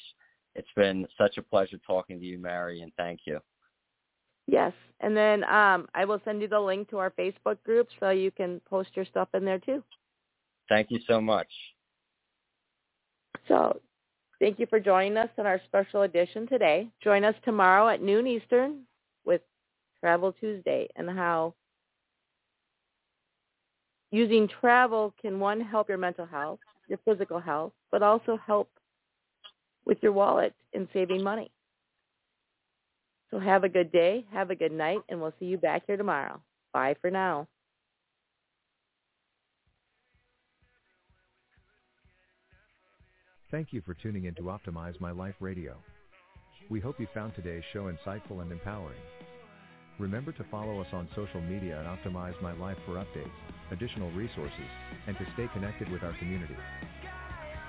[0.55, 3.41] It's been such a pleasure talking to you, Mary, and thank you.
[4.47, 8.11] Yes, and then um, I will send you the link to our Facebook group so
[8.11, 9.83] you can post your stuff in there too.
[10.69, 11.49] Thank you so much.
[13.49, 13.81] So
[14.41, 16.89] thank you for joining us on our special edition today.
[17.03, 18.81] Join us tomorrow at noon Eastern
[19.25, 19.41] with
[20.01, 21.55] Travel Tuesday and how
[24.11, 28.69] using travel can one help your mental health, your physical health, but also help
[29.85, 31.51] with your wallet and saving money.
[33.31, 35.97] So have a good day, have a good night, and we'll see you back here
[35.97, 36.41] tomorrow.
[36.73, 37.49] Bye for now.
[43.51, 45.77] Thank you for tuning in to Optimize My Life Radio.
[46.71, 49.01] We hope you found today's show insightful and empowering.
[49.99, 53.31] Remember to follow us on social media at Optimize My Life for updates,
[53.71, 54.71] additional resources,
[55.07, 56.57] and to stay connected with our community.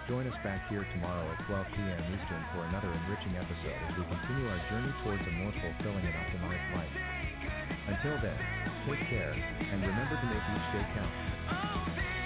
[0.07, 2.03] Join us back here tomorrow at 12 p.m.
[2.11, 6.11] Eastern for another enriching episode as we continue our journey towards a more fulfilling and
[6.11, 6.91] optimized life.
[7.87, 8.35] Until then,
[8.83, 12.22] take care, and remember to make each day count.